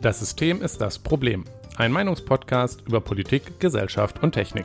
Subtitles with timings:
[0.00, 1.44] Das System ist das Problem.
[1.76, 4.64] Ein Meinungspodcast über Politik, Gesellschaft und Technik.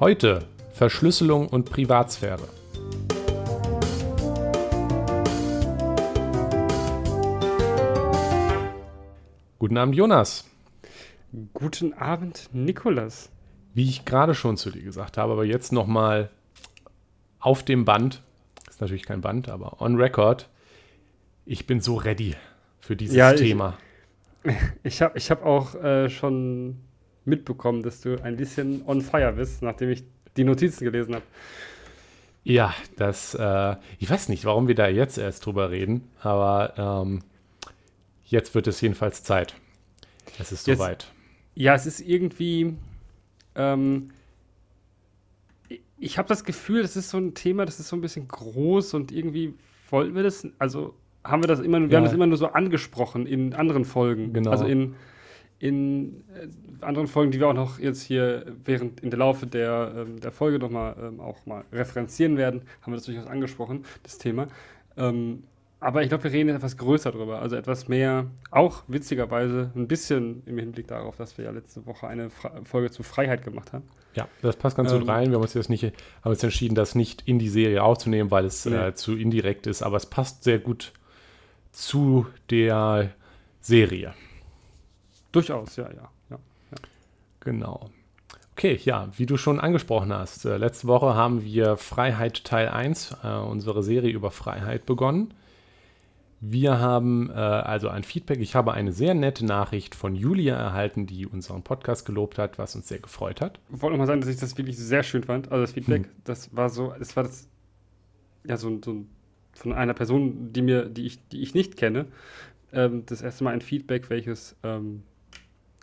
[0.00, 2.48] Heute Verschlüsselung und Privatsphäre.
[9.58, 10.44] Guten Abend, Jonas.
[11.52, 13.30] Guten Abend, Nikolas.
[13.74, 16.30] Wie ich gerade schon zu dir gesagt habe, aber jetzt nochmal
[17.46, 18.22] auf dem Band,
[18.68, 20.50] ist natürlich kein Band, aber on record,
[21.44, 22.34] ich bin so ready
[22.80, 23.78] für dieses ja, Thema.
[24.44, 24.54] Ich,
[24.84, 26.76] ich habe ich hab auch äh, schon
[27.24, 30.04] mitbekommen, dass du ein bisschen on fire bist, nachdem ich
[30.36, 31.24] die Notizen gelesen habe.
[32.44, 37.22] Ja, das, äh, ich weiß nicht, warum wir da jetzt erst drüber reden, aber ähm,
[38.24, 39.56] jetzt wird es jedenfalls Zeit.
[40.38, 41.12] Es ist soweit.
[41.56, 42.76] Ja, es ist irgendwie,
[43.56, 44.10] ähm,
[45.98, 48.94] ich habe das Gefühl, das ist so ein Thema, das ist so ein bisschen groß
[48.94, 49.54] und irgendwie
[49.90, 51.96] wollten wir das, also haben wir das immer, wir ja.
[51.96, 54.32] haben das immer nur so angesprochen in anderen Folgen.
[54.32, 54.50] Genau.
[54.50, 54.94] Also in,
[55.58, 59.92] in äh, anderen Folgen, die wir auch noch jetzt hier während in der Laufe der,
[59.96, 64.18] ähm, der Folge nochmal ähm, auch mal referenzieren werden, haben wir das durchaus angesprochen, das
[64.18, 64.48] Thema.
[64.96, 65.44] Ähm,
[65.80, 70.42] aber ich glaube, wir reden etwas größer drüber, also etwas mehr, auch witzigerweise ein bisschen
[70.46, 73.84] im Hinblick darauf, dass wir ja letzte Woche eine Fra Folge zur Freiheit gemacht haben.
[74.16, 75.28] Ja, das passt ganz ähm, gut rein.
[75.28, 78.46] Wir haben uns jetzt nicht, haben uns entschieden, das nicht in die Serie aufzunehmen, weil
[78.46, 78.74] es nee.
[78.74, 80.92] äh, zu indirekt ist, aber es passt sehr gut
[81.70, 83.10] zu der
[83.60, 84.14] Serie.
[85.32, 86.08] Durchaus, ja, ja.
[86.30, 86.78] ja, ja.
[87.40, 87.90] Genau.
[88.52, 93.18] Okay, ja, wie du schon angesprochen hast, äh, letzte Woche haben wir Freiheit Teil 1,
[93.22, 95.34] äh, unsere Serie über Freiheit begonnen.
[96.48, 98.38] Wir haben äh, also ein Feedback.
[98.38, 102.76] Ich habe eine sehr nette Nachricht von Julia erhalten, die unseren Podcast gelobt hat, was
[102.76, 103.58] uns sehr gefreut hat.
[103.74, 105.50] Ich wollte nochmal sagen, dass ich das wirklich sehr schön fand.
[105.50, 106.10] Also das Feedback, hm.
[106.22, 107.48] das war so, das war das,
[108.46, 109.04] ja, so, so
[109.54, 112.06] von einer Person, die mir, die ich, die ich nicht kenne.
[112.72, 115.02] Ähm, das erste Mal ein Feedback, welches, ähm,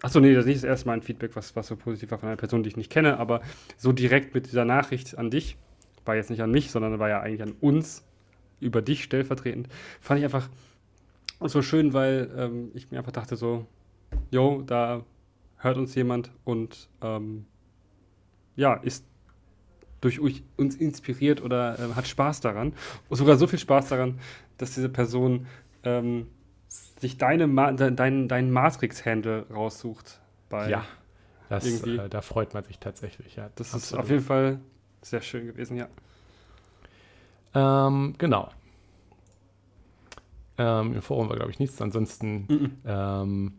[0.02, 2.20] achso, nee, das ist nicht das erste Mal ein Feedback, was, was so positiv war
[2.20, 3.42] von einer Person, die ich nicht kenne, aber
[3.76, 5.58] so direkt mit dieser Nachricht an dich,
[6.06, 8.06] war jetzt nicht an mich, sondern war ja eigentlich an uns
[8.64, 9.68] über dich stellvertretend,
[10.02, 10.50] fand ich einfach
[11.40, 13.68] so schön, weil ähm, ich mir einfach dachte so,
[14.32, 15.04] yo, da
[15.58, 17.46] hört uns jemand und ähm,
[18.56, 19.06] ja, ist
[20.02, 20.20] durch
[20.58, 22.74] uns inspiriert oder äh, hat Spaß daran.
[23.08, 24.20] Und sogar so viel Spaß daran,
[24.58, 25.48] dass diese Person
[25.84, 26.28] ähm,
[26.68, 30.20] sich deine Ma dein, dein Matrix-Handle raussucht.
[30.50, 30.86] Bei ja,
[31.50, 33.36] das, äh, da freut man sich tatsächlich.
[33.36, 33.84] Ja, das absolut.
[33.84, 34.60] ist auf jeden Fall
[35.02, 35.88] sehr schön gewesen, ja.
[37.54, 38.50] Ähm, genau.
[40.58, 41.82] Ähm, Im Forum war, glaube ich, nichts.
[41.82, 42.70] Ansonsten, -mm.
[42.86, 43.54] Ähm,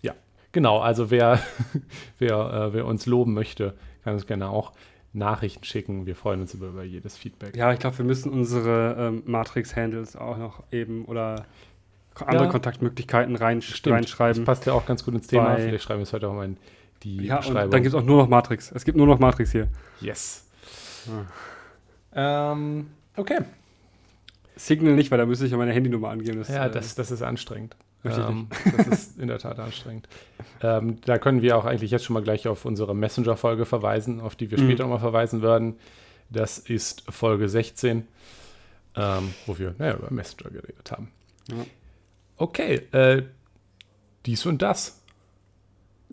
[0.00, 0.14] ja,
[0.52, 0.78] genau.
[0.78, 1.40] Also, wer,
[2.18, 4.72] wer, äh, wer uns loben möchte, kann uns gerne auch
[5.12, 6.06] Nachrichten schicken.
[6.06, 7.56] Wir freuen uns über, über jedes Feedback.
[7.56, 11.46] Ja, ich glaube, wir müssen unsere ähm, Matrix-Handles auch noch eben oder
[12.26, 12.50] andere ja.
[12.50, 14.44] Kontaktmöglichkeiten rein, reinschreiben.
[14.44, 15.54] Das passt ja auch ganz gut ins Thema.
[15.54, 16.56] Bei Vielleicht schreiben wir es heute auch mal in
[17.02, 17.64] die ja, Beschreibung.
[17.64, 18.72] Und dann gibt es auch nur noch Matrix.
[18.72, 19.68] Es gibt nur noch Matrix hier.
[20.00, 20.46] Yes.
[22.14, 22.52] Ah.
[22.52, 23.40] Ähm, okay.
[24.56, 26.38] Signal nicht, weil da müsste ich ja meine Handynummer angeben.
[26.38, 27.76] Das, ja, das, das ist anstrengend.
[28.04, 30.08] Ähm, das ist in der Tat anstrengend.
[30.62, 34.36] Ähm, da können wir auch eigentlich jetzt schon mal gleich auf unsere Messenger-Folge verweisen, auf
[34.36, 34.64] die wir mhm.
[34.64, 34.90] später mhm.
[34.90, 35.76] mal verweisen werden.
[36.30, 38.06] Das ist Folge 16,
[38.96, 41.10] ähm, wo wir naja, über Messenger geredet haben.
[41.48, 41.56] Ja.
[42.36, 43.22] Okay, äh,
[44.26, 45.02] dies und das.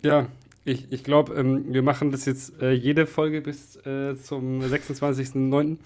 [0.02, 0.26] Ja,
[0.66, 5.78] ich, ich glaube, ähm, wir machen das jetzt äh, jede Folge bis äh, zum 26.09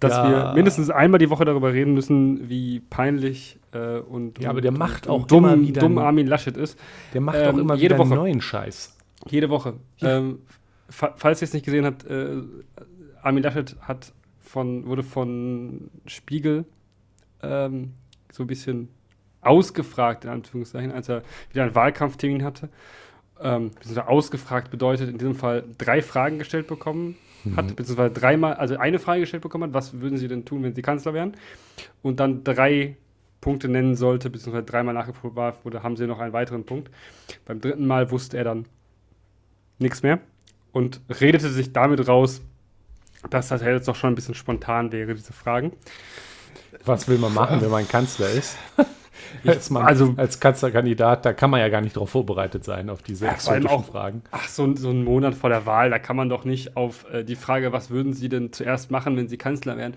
[0.00, 0.30] dass ja.
[0.30, 4.72] wir mindestens einmal die Woche darüber reden müssen, wie peinlich äh, und, ja, aber der
[4.72, 6.78] macht auch dumm, immer wieder dumm Armin Laschet ist.
[7.12, 8.14] Der macht ähm, auch immer jede wieder Woche.
[8.14, 8.96] neuen Scheiß.
[9.28, 9.74] Jede Woche.
[9.98, 10.18] Ja.
[10.18, 10.40] Ähm,
[10.88, 12.42] fa falls ihr es nicht gesehen habt, äh,
[13.22, 16.64] Armin Laschet hat von, wurde von Spiegel
[17.42, 17.92] ähm,
[18.32, 18.88] so ein bisschen
[19.40, 22.70] ausgefragt, in Anführungszeichen, als er wieder einen Wahlkampftermin hatte.
[23.40, 23.72] Ähm,
[24.06, 27.16] ausgefragt bedeutet in diesem Fall drei Fragen gestellt bekommen
[27.56, 27.74] hat, mhm.
[27.74, 30.82] beziehungsweise dreimal, also eine Frage gestellt bekommen hat, was würden Sie denn tun, wenn Sie
[30.82, 31.36] Kanzler wären?
[32.02, 32.96] Und dann drei
[33.40, 36.90] Punkte nennen sollte, beziehungsweise dreimal nachgefragt wurde, haben Sie noch einen weiteren Punkt.
[37.44, 38.66] Beim dritten Mal wusste er dann
[39.78, 40.20] nichts mehr
[40.72, 42.40] und redete sich damit raus,
[43.30, 45.72] dass das jetzt doch schon ein bisschen spontan wäre, diese Fragen.
[46.84, 48.56] Was will man machen, wenn man Kanzler ist?
[49.44, 53.02] als, man, also, als Kanzlerkandidat, da kann man ja gar nicht darauf vorbereitet sein, auf
[53.02, 54.22] diese exotischen auch, Fragen.
[54.30, 57.24] Ach, so, so einen Monat vor der Wahl, da kann man doch nicht auf äh,
[57.24, 59.94] die Frage, was würden Sie denn zuerst machen, wenn Sie Kanzler wären,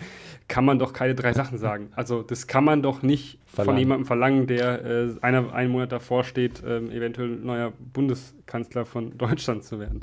[0.48, 1.90] kann man doch keine drei Sachen sagen.
[1.96, 3.76] Also das kann man doch nicht verlangen.
[3.76, 9.18] von jemandem verlangen, der äh, einer, einen Monat davor steht, äh, eventuell neuer Bundeskanzler von
[9.18, 10.02] Deutschland zu werden.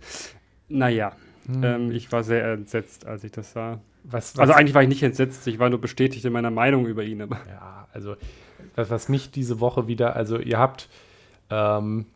[0.69, 1.13] Naja,
[1.47, 1.65] hm.
[1.65, 3.81] ähm, ich war sehr entsetzt, als ich das sah.
[4.05, 6.87] was, was, also eigentlich war ich nicht entsetzt, ich war nur bestätigt in meiner Meinung
[6.87, 7.23] über ihn.
[7.23, 7.37] Aber.
[7.49, 8.17] Ja, also
[8.75, 10.89] was, mich diese Woche wieder, also ihr habt
[11.51, 12.07] ähm,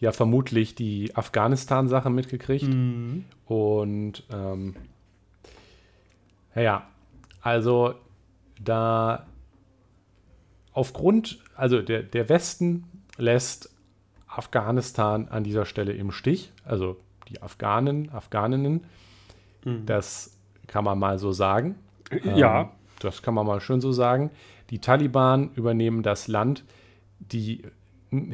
[0.00, 2.68] ja vermutlich die Afghanistan-Sache mitgekriegt.
[2.68, 3.24] Mhm.
[3.46, 4.74] Und ähm,
[6.54, 6.86] ja,
[7.40, 7.94] also
[8.60, 9.26] da
[10.72, 12.84] aufgrund, also der, der Westen
[13.16, 13.74] lässt
[14.26, 16.96] Afghanistan an dieser Stelle im Stich, also
[17.28, 18.84] die Afghanen, Afghaninnen,
[19.64, 19.86] mhm.
[19.86, 21.76] das kann man mal so sagen.
[22.34, 22.62] Ja.
[22.62, 22.68] Ähm,
[23.00, 24.30] das kann man mal schön so sagen.
[24.70, 26.64] Die Taliban übernehmen das Land.
[27.18, 27.62] Die,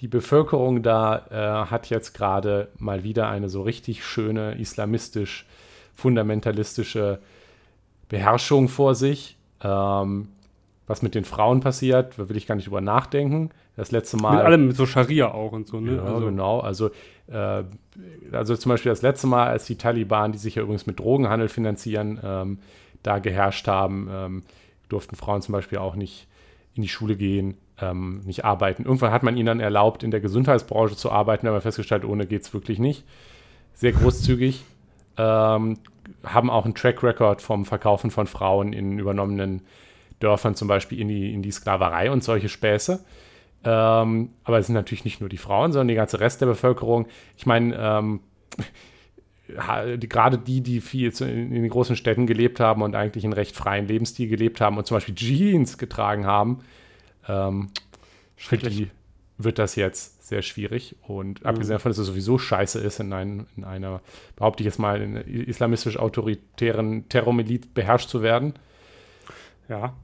[0.00, 7.20] die Bevölkerung da äh, hat jetzt gerade mal wieder eine so richtig schöne islamistisch-fundamentalistische
[8.08, 9.36] Beherrschung vor sich.
[9.62, 10.28] Ähm,
[10.86, 13.50] was mit den Frauen passiert, da will ich gar nicht drüber nachdenken.
[13.76, 14.36] Das letzte Mal.
[14.36, 15.96] Mit allem so Scharia auch und so, ne?
[15.96, 16.26] Ja, also.
[16.26, 16.60] genau.
[16.60, 16.90] Also,
[17.26, 17.64] äh,
[18.32, 21.48] also zum Beispiel das letzte Mal, als die Taliban, die sich ja übrigens mit Drogenhandel
[21.48, 22.58] finanzieren, ähm,
[23.02, 24.42] da geherrscht haben, ähm,
[24.88, 26.26] durften Frauen zum Beispiel auch nicht
[26.74, 28.84] in die Schule gehen, ähm, nicht arbeiten.
[28.84, 32.42] Irgendwann hat man ihnen dann erlaubt, in der Gesundheitsbranche zu arbeiten, aber festgestellt, ohne geht
[32.42, 33.04] es wirklich nicht.
[33.74, 34.64] Sehr großzügig.
[35.18, 35.78] Ähm,
[36.22, 39.62] haben auch einen Track Record vom Verkaufen von Frauen in übernommenen
[40.20, 43.04] Dörfern, zum Beispiel in die, in die Sklaverei und solche Späße.
[43.64, 47.06] Ähm, aber es sind natürlich nicht nur die Frauen, sondern die ganze Rest der Bevölkerung.
[47.36, 48.20] Ich meine, ähm,
[49.48, 53.32] gerade die, die viel zu, in, in, den großen Städten gelebt haben und eigentlich einen
[53.32, 56.60] recht freien Lebensstil gelebt haben und zum Beispiel Jeans getragen haben,
[57.28, 57.70] ähm,
[58.36, 58.90] für die
[59.38, 60.96] wird das jetzt sehr schwierig.
[61.06, 61.46] Und mhm.
[61.46, 64.00] abgesehen davon, dass es sowieso scheiße ist, in, ein, in einer,
[64.34, 68.54] behaupte ich jetzt mal, in islamistisch-autoritären Terrormilit beherrscht zu werden.
[69.68, 69.94] Ja.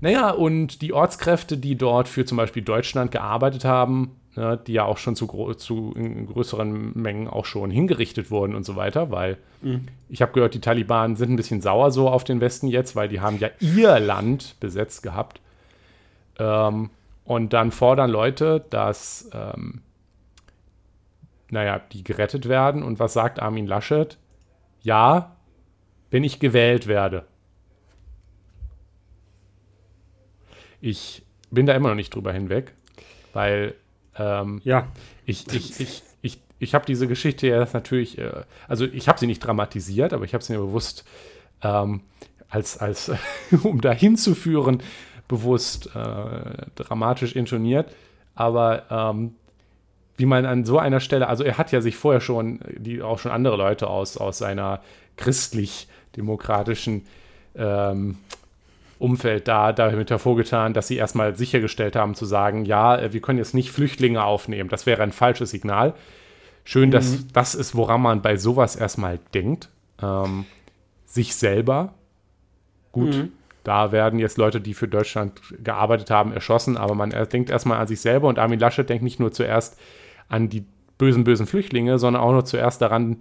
[0.00, 4.84] Naja, und die Ortskräfte, die dort für zum Beispiel Deutschland gearbeitet haben, ne, die ja
[4.86, 9.86] auch schon zu, zu größeren Mengen auch schon hingerichtet wurden und so weiter, weil mhm.
[10.08, 13.08] ich habe gehört, die Taliban sind ein bisschen sauer so auf den Westen jetzt, weil
[13.08, 15.40] die haben ja ihr Land besetzt gehabt.
[16.38, 16.88] Ähm,
[17.24, 19.82] und dann fordern Leute, dass, ähm,
[21.50, 22.82] naja, die gerettet werden.
[22.82, 24.16] Und was sagt Armin Laschet?
[24.82, 25.36] Ja,
[26.10, 27.26] wenn ich gewählt werde.
[30.80, 32.72] Ich bin da immer noch nicht drüber hinweg,
[33.34, 33.74] weil
[34.18, 34.88] ähm, ja.
[35.24, 39.26] ich, ich, ich, ich, ich habe diese Geschichte ja natürlich, äh, also ich habe sie
[39.26, 41.04] nicht dramatisiert, aber ich habe sie mir bewusst
[41.62, 42.02] ähm,
[42.48, 43.12] als, als
[43.62, 44.82] um dahin zu führen,
[45.28, 47.94] bewusst äh, dramatisch intoniert.
[48.34, 49.34] Aber ähm,
[50.16, 53.18] wie man an so einer Stelle, also er hat ja sich vorher schon, die auch
[53.18, 54.82] schon andere Leute aus, aus seiner
[55.16, 57.06] christlich-demokratischen
[57.54, 58.18] ähm,
[59.00, 63.38] Umfeld da damit hervorgetan, dass sie erstmal sichergestellt haben zu sagen, ja, äh, wir können
[63.38, 64.68] jetzt nicht Flüchtlinge aufnehmen.
[64.68, 65.94] Das wäre ein falsches Signal.
[66.64, 66.92] Schön, mhm.
[66.92, 69.70] dass das ist, woran man bei sowas erstmal denkt.
[70.02, 70.44] Ähm,
[71.06, 71.94] sich selber.
[72.92, 73.32] Gut, mhm.
[73.64, 77.86] da werden jetzt Leute, die für Deutschland gearbeitet haben, erschossen, aber man denkt erstmal an
[77.86, 79.80] sich selber und Armin Laschet denkt nicht nur zuerst
[80.28, 80.64] an die
[80.98, 83.18] bösen, bösen Flüchtlinge, sondern auch nur zuerst daran,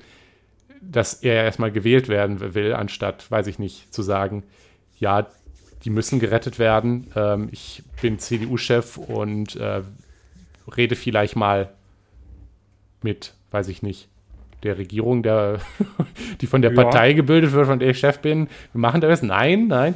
[0.82, 4.44] dass er erstmal gewählt werden will, anstatt, weiß ich nicht, zu sagen,
[5.00, 5.28] ja,
[5.84, 7.08] die müssen gerettet werden.
[7.16, 9.82] Ähm, ich bin CDU-Chef und äh,
[10.76, 11.74] rede vielleicht mal
[13.02, 14.08] mit, weiß ich nicht,
[14.64, 15.60] der Regierung, der,
[16.42, 16.84] die von der ja.
[16.84, 18.48] Partei gebildet wird, von der ich Chef bin.
[18.74, 19.22] Wir machen das.
[19.22, 19.96] Nein, nein.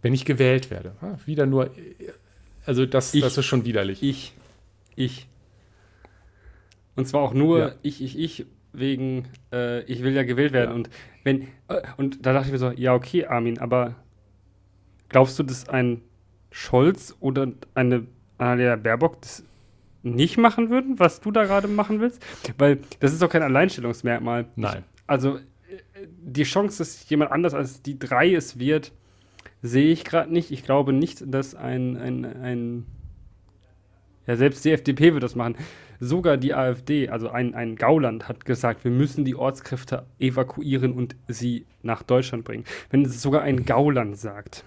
[0.00, 0.92] Wenn ich gewählt werde.
[1.00, 1.70] Ah, wieder nur.
[2.64, 4.02] Also, das, ich, das ist schon widerlich.
[4.02, 4.32] Ich.
[4.94, 5.26] Ich.
[6.94, 7.72] Und zwar auch nur ja.
[7.82, 10.70] ich, ich, ich, wegen, äh, ich will ja gewählt werden.
[10.70, 10.76] Ja.
[10.76, 10.90] Und
[11.24, 13.94] wenn, äh, und da dachte ich mir so, ja, okay, Armin, aber
[15.08, 16.02] glaubst du, dass ein
[16.50, 18.06] Scholz oder eine
[18.38, 19.44] Annalena Baerbock das
[20.02, 22.24] nicht machen würden, was du da gerade machen willst?
[22.58, 24.46] Weil das ist doch kein Alleinstellungsmerkmal.
[24.56, 24.84] Nein.
[25.06, 25.38] Also
[26.04, 28.92] die Chance, dass jemand anders als die drei es wird,
[29.62, 30.50] sehe ich gerade nicht.
[30.50, 32.86] Ich glaube nicht, dass ein, ein, ein
[34.26, 35.56] ja, selbst die FDP wird das machen.
[36.04, 41.14] Sogar die AfD, also ein, ein Gauland, hat gesagt, wir müssen die Ortskräfte evakuieren und
[41.28, 42.64] sie nach Deutschland bringen.
[42.90, 44.64] Wenn es sogar ein Gauland sagt,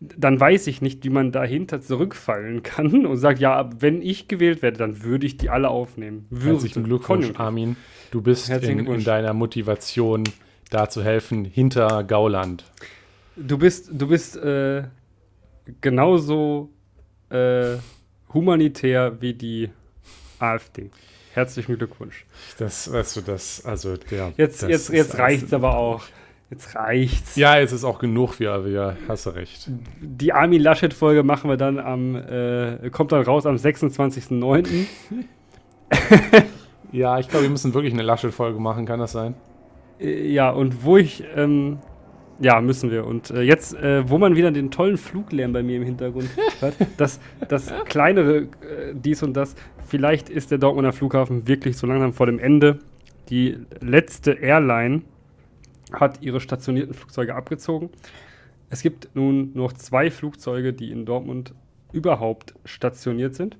[0.00, 4.62] dann weiß ich nicht, wie man dahinter zurückfallen kann und sagt, ja, wenn ich gewählt
[4.62, 6.24] werde, dann würde ich die alle aufnehmen.
[6.30, 6.52] Würde.
[6.52, 7.76] Herzlichen Glückwunsch, Armin.
[8.10, 10.24] Du bist in, in, deiner Motivation,
[10.70, 12.64] da zu helfen, hinter Gauland.
[13.36, 14.84] Du bist, du bist äh,
[15.82, 16.70] genauso
[17.28, 17.76] äh,
[18.32, 19.68] humanitär wie die
[20.40, 20.90] AfD.
[21.32, 22.26] Herzlichen Glückwunsch.
[22.58, 24.32] Das, weißt du, das, also der.
[24.36, 26.02] Jetzt, jetzt, jetzt reicht es aber auch.
[26.50, 27.36] Jetzt reicht's.
[27.36, 29.70] Ja, jetzt ist auch genug, ja, ja hast du recht.
[30.00, 34.86] Die Armin Laschet-Folge machen wir dann am, äh, kommt dann raus am 26.09.
[36.92, 39.34] ja, ich glaube, wir müssen wirklich eine Laschet-Folge machen, kann das sein?
[40.00, 41.78] Äh, ja, und wo ich, ähm,
[42.40, 43.06] ja, müssen wir.
[43.06, 46.28] Und äh, jetzt, äh, wo man wieder den tollen Fluglärm bei mir im Hintergrund
[46.60, 48.46] hört, das, das kleinere äh,
[48.94, 49.54] dies und das,
[49.86, 52.78] vielleicht ist der Dortmunder Flughafen wirklich so langsam vor dem Ende.
[53.28, 55.02] Die letzte Airline
[55.92, 57.90] hat ihre stationierten Flugzeuge abgezogen.
[58.70, 61.52] Es gibt nun noch zwei Flugzeuge, die in Dortmund
[61.92, 63.56] überhaupt stationiert sind.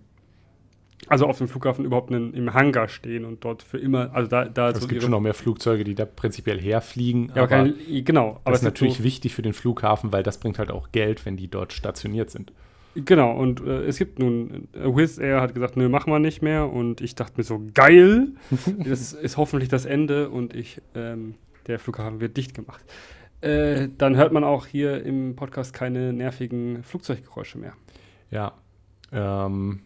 [1.08, 4.44] Also auf dem Flughafen überhaupt einen, im Hangar stehen und dort für immer, also da,
[4.44, 7.32] da Es gibt schon noch mehr Flugzeuge, die da prinzipiell herfliegen.
[7.34, 8.40] Ja, aber kein, genau.
[8.44, 11.24] Aber das ist natürlich so wichtig für den Flughafen, weil das bringt halt auch Geld,
[11.24, 12.52] wenn die dort stationiert sind.
[12.94, 16.42] Genau, und äh, es gibt nun, äh, Wizz Air hat gesagt, nö, machen wir nicht
[16.42, 16.70] mehr.
[16.70, 18.28] Und ich dachte mir so, geil,
[18.78, 21.34] das ist hoffentlich das Ende und ich, ähm,
[21.66, 22.84] der Flughafen wird dicht gemacht.
[23.40, 27.72] Äh, dann hört man auch hier im Podcast keine nervigen Flugzeuggeräusche mehr.
[28.30, 28.52] Ja,
[29.12, 29.80] ähm,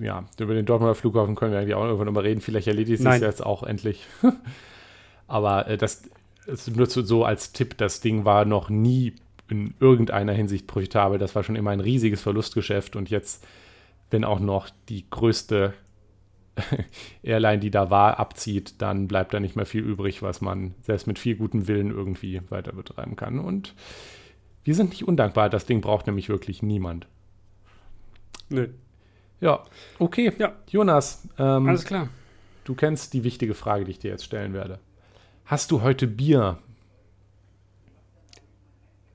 [0.00, 2.40] ja, über den Dortmunder Flughafen können wir eigentlich auch irgendwann mal reden.
[2.40, 4.06] Vielleicht erledigt sich jetzt auch endlich.
[5.26, 6.02] Aber äh, das
[6.46, 9.14] ist nur so als Tipp, das Ding war noch nie
[9.48, 11.18] in irgendeiner Hinsicht profitabel.
[11.18, 13.46] Das war schon immer ein riesiges Verlustgeschäft und jetzt,
[14.10, 15.74] wenn auch noch die größte
[17.22, 21.06] Airline, die da war, abzieht, dann bleibt da nicht mehr viel übrig, was man selbst
[21.06, 23.38] mit viel gutem Willen irgendwie weiter betreiben kann.
[23.38, 23.74] Und
[24.64, 25.50] wir sind nicht undankbar.
[25.50, 27.06] Das Ding braucht nämlich wirklich niemand.
[28.48, 28.68] Nö.
[29.40, 29.62] Ja,
[29.98, 30.32] okay.
[30.38, 30.56] Ja.
[30.68, 32.08] Jonas, ähm, alles klar.
[32.64, 34.78] Du kennst die wichtige Frage, die ich dir jetzt stellen werde.
[35.44, 36.58] Hast du heute Bier?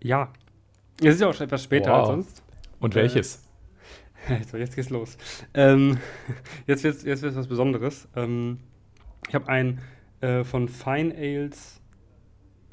[0.01, 0.31] Ja.
[0.99, 1.99] Es ist ja auch schon etwas später wow.
[1.99, 2.43] als sonst.
[2.79, 3.43] Und welches?
[4.27, 5.17] Äh, so, jetzt geht's los.
[5.53, 5.99] Ähm,
[6.67, 8.07] jetzt wird jetzt wird's was Besonderes.
[8.15, 8.59] Ähm,
[9.27, 9.81] ich habe ein
[10.21, 11.81] äh, von Fine Ales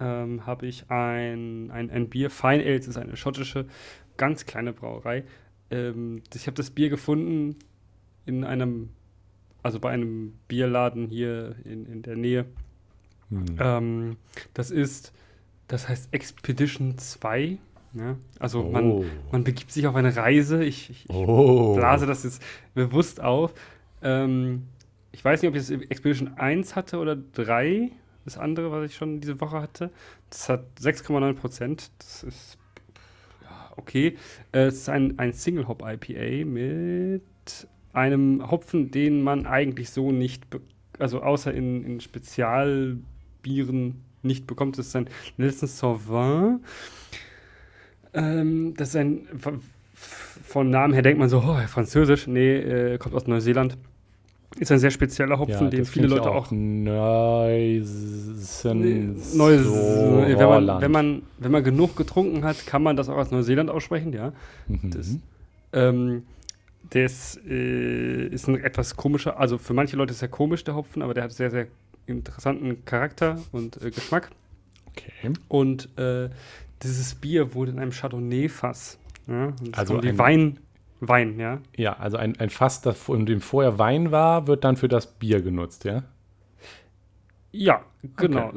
[0.01, 2.31] ähm, habe ich ein, ein, ein Bier.
[2.31, 3.67] Fine Ales ist eine schottische,
[4.17, 5.25] ganz kleine Brauerei.
[5.71, 7.57] Ähm, ich habe das Bier gefunden
[8.27, 8.91] in einem,
[9.63, 12.47] also bei einem Bierladen hier in, in der Nähe.
[13.31, 13.45] Hm.
[13.59, 14.17] Ähm,
[14.55, 15.13] das ist
[15.71, 17.59] das heißt Expedition 2.
[17.95, 18.17] Ja?
[18.41, 18.71] Also oh.
[18.71, 20.65] man, man begibt sich auf eine Reise.
[20.65, 21.77] Ich, ich, ich oh.
[21.77, 22.43] blase das jetzt
[22.75, 23.55] bewusst auf.
[24.03, 24.67] Ähm,
[25.13, 27.91] ich weiß nicht, ob ich das Expedition 1 hatte oder 3,
[28.25, 29.91] das andere, was ich schon diese Woche hatte.
[30.29, 31.91] Das hat 6,9 Prozent.
[31.99, 32.59] Das ist
[33.77, 34.17] okay.
[34.53, 37.23] Äh, es ist ein, ein Single-Hop-IPA mit
[37.93, 40.45] einem Hopfen, den man eigentlich so nicht,
[40.99, 44.79] also außer in, in Spezialbieren nicht bekommt.
[44.79, 46.61] Das ist ein Nelson Sauvin.
[48.13, 49.27] Ähm, das ist ein,
[50.45, 52.27] von Namen her denkt man so, oh, französisch.
[52.27, 53.77] Nee, äh, kommt aus Neuseeland.
[54.59, 56.47] Ist ein sehr spezieller Hopfen, ja, den viele Leute auch.
[56.47, 56.89] auch Neusen.
[59.37, 63.31] Neues, wenn, man, wenn, man, wenn man genug getrunken hat, kann man das auch aus
[63.31, 64.33] Neuseeland aussprechen, ja.
[64.67, 64.91] Mhm.
[64.91, 65.17] Das,
[65.73, 66.25] ähm,
[66.91, 71.03] das äh, ist ein etwas komischer, also für manche Leute ist er komisch, der Hopfen,
[71.03, 71.69] aber der hat sehr, sehr
[72.07, 74.31] interessanten Charakter und äh, Geschmack.
[74.87, 75.33] Okay.
[75.47, 76.29] Und äh,
[76.83, 78.99] dieses Bier wurde in einem Chardonnay-Fass.
[79.29, 79.53] Ja?
[79.73, 80.59] Also die Wein,
[81.01, 81.61] Wein, ja.
[81.77, 85.07] Ja, also ein, ein Fass, das in dem vorher Wein war, wird dann für das
[85.07, 86.05] Bier genutzt, ja?
[87.53, 87.83] Ja,
[88.17, 88.49] genau.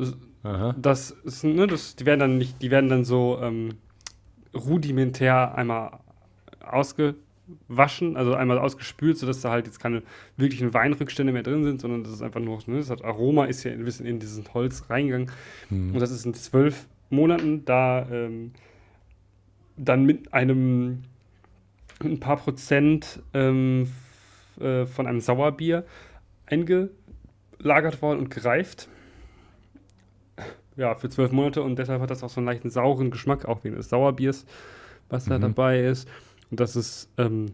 [0.43, 0.73] Okay.
[0.77, 3.75] Das ist, ne, das, die werden dann nicht, die werden dann so ähm,
[4.53, 5.99] rudimentär einmal
[6.59, 7.15] ausge,
[7.67, 10.03] waschen, also einmal ausgespült, sodass da halt jetzt keine
[10.37, 13.63] wirklichen Weinrückstände mehr drin sind, sondern das ist einfach nur, ne, das hat Aroma ist
[13.63, 15.31] ja ein bisschen in dieses Holz reingegangen.
[15.69, 15.93] Mhm.
[15.93, 18.51] Und das ist in zwölf Monaten da ähm,
[19.77, 21.03] dann mit einem
[22.03, 23.91] ein paar Prozent ähm,
[24.59, 25.85] äh, von einem Sauerbier
[26.45, 28.89] eingelagert worden und gereift.
[30.75, 33.63] Ja, für zwölf Monate und deshalb hat das auch so einen leichten sauren Geschmack, auch
[33.63, 34.45] wegen des Sauerbiers,
[35.09, 35.29] was mhm.
[35.31, 36.09] da dabei ist.
[36.49, 37.53] Und das ist, ähm,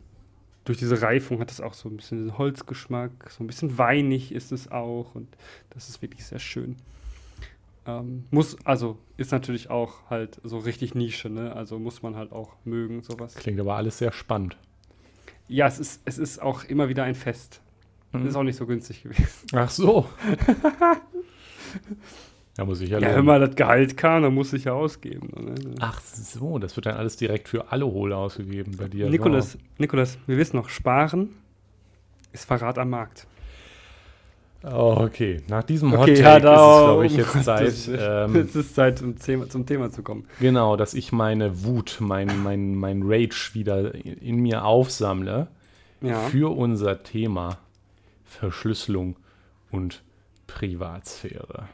[0.63, 4.51] durch diese Reifung hat es auch so ein bisschen Holzgeschmack, so ein bisschen weinig ist
[4.51, 5.27] es auch und
[5.71, 6.75] das ist wirklich sehr schön.
[7.97, 11.55] Ähm, muss, also ist natürlich auch halt so richtig Nische, ne?
[11.55, 13.35] Also muss man halt auch mögen, sowas.
[13.35, 14.57] Klingt aber alles sehr spannend.
[15.47, 17.61] Ja, es ist, es ist auch immer wieder ein Fest.
[18.11, 18.27] Mhm.
[18.27, 19.47] Ist auch nicht so günstig gewesen.
[19.53, 20.07] Ach so.
[22.55, 22.99] Da muss ich ja.
[22.99, 25.29] Ja, wenn mal das Gehalt kam, dann muss ich ja ausgeben.
[25.39, 25.75] Ne?
[25.79, 29.09] Ach so, das wird dann alles direkt für alle Hohle ausgegeben bei dir.
[29.09, 29.61] Nikolas, wow.
[29.77, 31.29] Nikolas, wir wissen noch, sparen
[32.33, 33.27] ist Verrat am Markt.
[34.63, 37.89] Oh, okay, nach diesem Hot okay, ja, ist es, glaube ich, jetzt Zeit.
[37.97, 40.25] ähm, es ist Zeit, zum Thema, zum Thema zu kommen.
[40.39, 45.47] Genau, dass ich meine Wut, mein, mein, mein Rage wieder in mir aufsammle
[46.01, 46.19] ja.
[46.27, 47.57] für unser Thema
[48.25, 49.15] Verschlüsselung
[49.71, 50.03] und
[50.47, 51.69] Privatsphäre.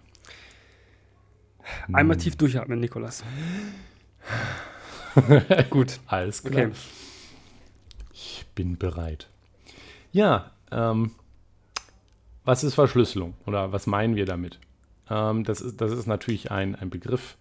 [1.92, 2.22] Einmal hm.
[2.24, 3.24] tief durchatmen, Nikolas.
[5.72, 6.00] Gut.
[6.06, 6.68] Alles klar.
[6.68, 6.76] Okay.
[8.14, 9.28] Ich bin bereit.
[10.12, 11.12] Ja, ähm,
[12.46, 14.60] was ist Verschlüsselung oder was meinen wir damit?
[15.10, 17.38] Ähm, das, ist, das ist natürlich ein, ein Begriff,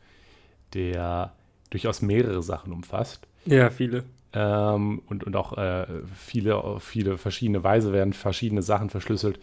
[0.72, 1.32] der
[1.70, 3.26] durchaus mehrere Sachen umfasst.
[3.46, 4.04] Ja, viele.
[4.32, 9.38] Ähm, und, und auch äh, viele, viele verschiedene Weise werden verschiedene Sachen verschlüsselt.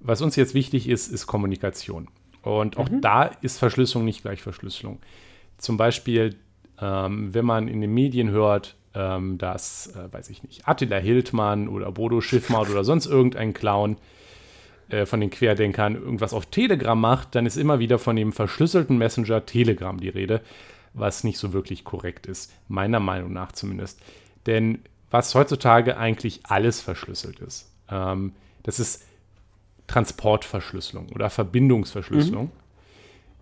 [0.00, 2.08] Was uns jetzt wichtig ist, ist Kommunikation.
[2.42, 3.00] Und auch mhm.
[3.00, 4.98] da ist Verschlüsselung nicht gleich Verschlüsselung.
[5.56, 6.36] Zum Beispiel,
[6.80, 11.68] ähm, wenn man in den Medien hört, ähm, dass, äh, weiß ich nicht, Attila Hildmann
[11.68, 13.96] oder Bodo Schiffmaut oder sonst irgendein Clown
[14.88, 18.98] äh, von den Querdenkern irgendwas auf Telegram macht, dann ist immer wieder von dem verschlüsselten
[18.98, 20.40] Messenger Telegram die Rede,
[20.92, 24.00] was nicht so wirklich korrekt ist, meiner Meinung nach zumindest.
[24.46, 29.04] Denn was heutzutage eigentlich alles verschlüsselt ist, ähm, das ist
[29.86, 32.46] Transportverschlüsselung oder Verbindungsverschlüsselung.
[32.46, 32.50] Mhm.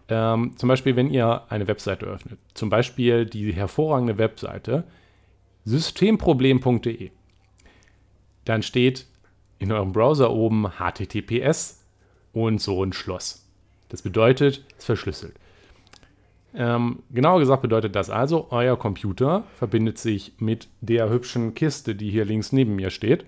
[0.08, 4.84] Ähm, zum Beispiel, wenn ihr eine Webseite öffnet, zum Beispiel die hervorragende Webseite
[5.64, 7.10] systemproblem.de,
[8.44, 9.06] dann steht
[9.62, 11.84] in eurem Browser oben HTTPS
[12.32, 13.46] und so ein Schloss.
[13.88, 15.34] Das bedeutet, es ist verschlüsselt.
[16.54, 22.10] Ähm, genauer gesagt bedeutet das also, euer Computer verbindet sich mit der hübschen Kiste, die
[22.10, 23.24] hier links neben mir steht.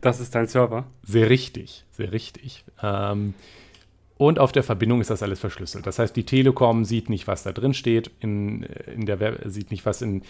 [0.00, 0.84] Das ist dein Server?
[1.02, 2.64] Sehr richtig, sehr richtig.
[2.82, 3.34] Ähm,
[4.16, 5.86] und auf der Verbindung ist das alles verschlüsselt.
[5.86, 9.72] Das heißt, die Telekom sieht nicht, was da drin steht, in, in der Web, sieht
[9.72, 10.22] nicht, was, in,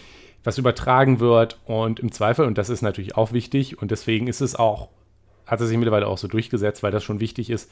[0.42, 1.58] was übertragen wird.
[1.66, 4.88] Und im Zweifel, und das ist natürlich auch wichtig, und deswegen ist es auch,
[5.46, 7.70] hat es sich mittlerweile auch so durchgesetzt, weil das schon wichtig ist.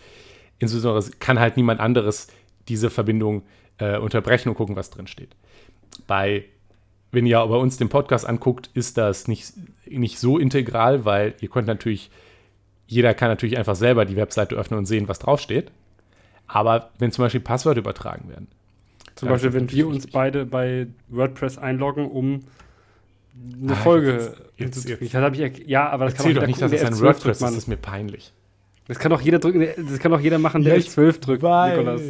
[0.59, 2.29] Insbesondere kann halt niemand anderes
[2.69, 3.43] diese Verbindung
[3.79, 5.35] äh, unterbrechen und gucken, was drin steht.
[6.07, 6.45] Bei,
[7.11, 9.55] wenn ihr bei uns den Podcast anguckt, ist das nicht,
[9.87, 12.11] nicht so integral, weil ihr könnt natürlich,
[12.87, 15.71] jeder kann natürlich einfach selber die Webseite öffnen und sehen, was draufsteht.
[16.53, 18.49] Aber wenn zum Beispiel Passwörter übertragen werden.
[19.15, 22.41] Zum Beispiel, wenn wir uns beide bei WordPress einloggen, um
[23.63, 24.13] eine ah, Folge
[24.59, 25.15] jetzt, jetzt, jetzt.
[25.15, 27.57] Das ich, ja, aber das kann auch doch nicht, dass es ein WordPress ist, das
[27.57, 28.33] ist mir peinlich.
[28.89, 31.79] Das kann doch jeder drücken, das kann doch jeder machen, der ja, 12 drückt, weiß.
[31.79, 32.03] Nikolas.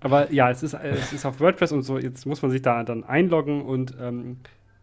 [0.00, 2.82] Aber ja, es ist, es ist auf WordPress und so, jetzt muss man sich da
[2.84, 4.38] dann einloggen und ähm,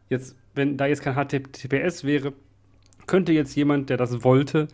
[0.10, 2.34] jetzt, wenn da jetzt kein HTTPS wäre,
[3.06, 4.68] könnte jetzt jemand, der das wollte,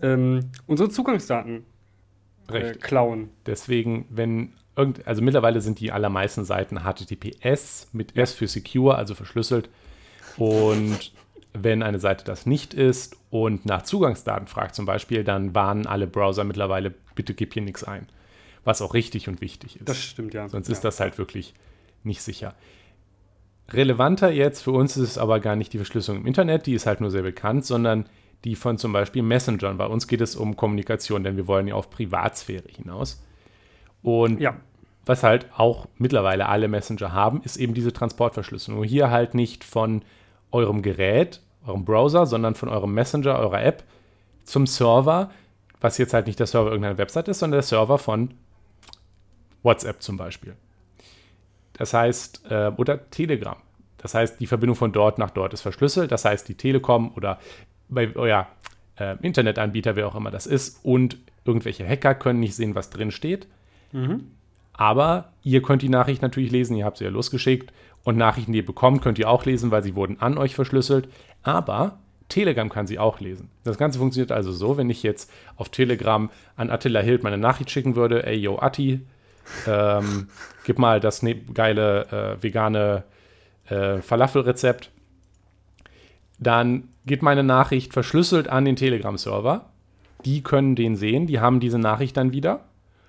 [0.00, 1.64] ähm, unsere Zugangsdaten
[2.52, 3.30] äh, klauen.
[3.46, 9.14] Deswegen, wenn irgend, also mittlerweile sind die allermeisten Seiten HTTPS mit S für Secure, also
[9.14, 9.68] verschlüsselt.
[10.36, 11.12] Und
[11.52, 16.06] wenn eine Seite das nicht ist und nach Zugangsdaten fragt zum Beispiel, dann warnen alle
[16.06, 18.08] Browser mittlerweile, bitte gib hier nichts ein.
[18.64, 19.88] Was auch richtig und wichtig ist.
[19.88, 20.48] Das stimmt, ja.
[20.48, 20.72] Sonst ja.
[20.72, 21.54] ist das halt wirklich
[22.02, 22.54] nicht sicher.
[23.70, 26.86] Relevanter jetzt für uns ist es aber gar nicht die Verschlüsselung im Internet, die ist
[26.86, 28.06] halt nur sehr bekannt, sondern
[28.44, 29.78] die von zum Beispiel Messengern.
[29.78, 33.24] Bei uns geht es um Kommunikation, denn wir wollen ja auf Privatsphäre hinaus.
[34.02, 34.56] Und ja.
[35.06, 38.80] was halt auch mittlerweile alle Messenger haben, ist eben diese Transportverschlüsselung.
[38.80, 40.02] Nur hier halt nicht von
[40.50, 43.84] eurem Gerät, eurem Browser, sondern von eurem Messenger, eurer App
[44.44, 45.30] zum Server,
[45.80, 48.34] was jetzt halt nicht der Server irgendeiner Website ist, sondern der Server von
[49.62, 50.54] WhatsApp zum Beispiel.
[51.72, 53.56] Das heißt, äh, oder Telegram.
[53.96, 56.12] Das heißt, die Verbindung von dort nach dort ist verschlüsselt.
[56.12, 57.38] Das heißt, die Telekom oder
[57.88, 58.46] bei euer
[58.98, 63.10] äh, Internetanbieter, wer auch immer das ist, und irgendwelche Hacker können nicht sehen, was drin
[63.10, 63.46] steht.
[63.92, 64.28] Mhm.
[64.72, 68.58] Aber ihr könnt die Nachricht natürlich lesen, ihr habt sie ja losgeschickt und Nachrichten, die
[68.58, 71.08] ihr bekommt, könnt ihr auch lesen, weil sie wurden an euch verschlüsselt.
[71.42, 73.50] Aber Telegram kann sie auch lesen.
[73.62, 77.70] Das Ganze funktioniert also so, wenn ich jetzt auf Telegram an Attila Hild meine Nachricht
[77.70, 79.00] schicken würde, ey yo Atti,
[79.66, 80.28] ähm,
[80.64, 83.04] gib mal das ne geile äh, vegane
[83.68, 84.90] äh, Falafel-Rezept,
[86.38, 89.70] dann geht meine Nachricht verschlüsselt an den Telegram-Server.
[90.24, 92.64] Die können den sehen, die haben diese Nachricht dann wieder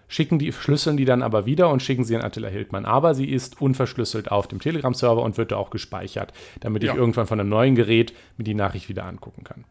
[0.07, 2.85] schicken die, schlüsseln die dann aber wieder und schicken sie an Attila Hildmann.
[2.85, 6.91] Aber sie ist unverschlüsselt auf dem Telegram-Server und wird da auch gespeichert, damit ja.
[6.91, 9.65] ich irgendwann von einem neuen Gerät mir die Nachricht wieder angucken kann.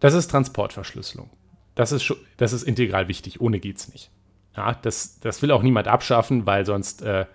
[0.00, 1.30] Das ist Transportverschlüsselung.
[1.74, 3.40] Das ist, das ist integral wichtig.
[3.40, 4.10] Ohne geht's nicht.
[4.56, 7.26] Ja, das, das will auch niemand abschaffen, weil sonst äh,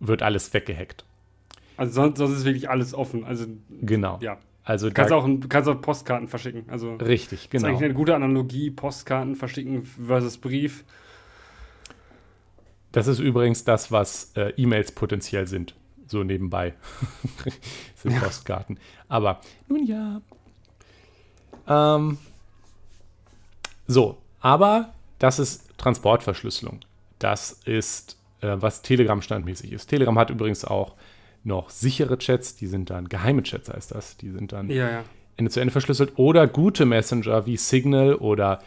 [0.00, 1.04] wird alles weggehackt.
[1.76, 3.24] Also sonst, sonst ist wirklich alles offen.
[3.24, 3.46] Also
[3.80, 4.18] genau.
[4.20, 4.38] Ja.
[4.64, 6.64] Also du kannst, auch, du kannst auch Postkarten verschicken.
[6.68, 7.62] Also richtig, genau.
[7.62, 10.84] Das ist eigentlich eine gute Analogie, Postkarten verschicken versus Brief.
[12.92, 15.74] Das ist übrigens das, was äh, E-Mails potenziell sind.
[16.06, 16.74] So nebenbei.
[17.96, 18.20] sind ja.
[18.20, 18.78] Postkarten.
[19.08, 20.22] Aber nun ja.
[21.66, 22.18] Ähm,
[23.86, 26.80] so, aber das ist Transportverschlüsselung.
[27.18, 29.86] Das ist, äh, was Telegram standmäßig ist.
[29.86, 30.94] Telegram hat übrigens auch
[31.44, 34.16] noch sichere Chats, die sind dann geheime Chats, heißt das.
[34.16, 35.04] Die sind dann ja, ja.
[35.36, 36.12] Ende zu Ende verschlüsselt.
[36.16, 38.60] Oder gute Messenger wie Signal oder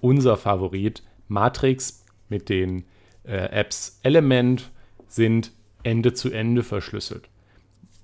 [0.00, 2.84] unser Favorit Matrix mit den
[3.24, 4.70] äh, Apps Element
[5.06, 7.28] sind Ende zu Ende verschlüsselt.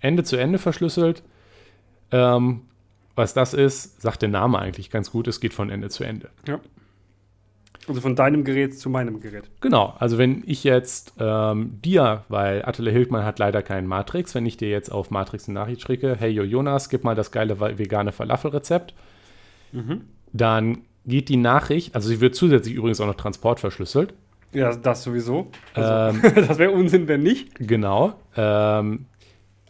[0.01, 1.23] Ende zu Ende verschlüsselt,
[2.13, 2.63] ähm,
[3.15, 6.31] was das ist, sagt der Name eigentlich ganz gut, es geht von Ende zu Ende.
[6.47, 6.61] Ja.
[7.89, 9.45] Also von deinem Gerät zu meinem Gerät.
[9.61, 14.47] Genau, also wenn ich jetzt ähm, dir, weil Attila Hildmann hat leider keinen Matrix, wenn
[14.47, 17.61] ich dir jetzt auf Matrix eine Nachricht schicke, hey yo Jonas, gib mal das geile
[17.61, 18.95] vegane Falafelrezept,
[19.73, 20.03] mhm.
[20.33, 24.15] dann geht die Nachricht, also sie wird zusätzlich übrigens auch noch transportverschlüsselt.
[24.53, 25.51] Ja, das sowieso.
[25.75, 27.55] Also, ähm, das wäre Unsinn, wenn nicht.
[27.57, 28.15] Genau.
[28.37, 29.07] Ähm,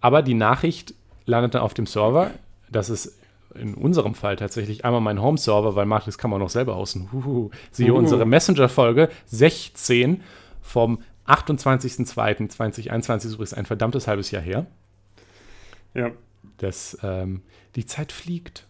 [0.00, 2.30] aber die Nachricht landet dann auf dem Server.
[2.70, 3.18] Das ist
[3.58, 7.10] in unserem Fall tatsächlich einmal mein Home-Server, weil Matrix kann man noch selber außen.
[7.12, 7.50] Huhu.
[7.70, 7.98] Siehe Uhu.
[7.98, 10.22] unsere Messenger-Folge 16
[10.62, 14.66] vom 28.02.2021, übrigens ein verdammtes halbes Jahr her.
[15.94, 16.10] Ja.
[16.58, 17.42] Das, ähm,
[17.74, 18.66] die Zeit fliegt.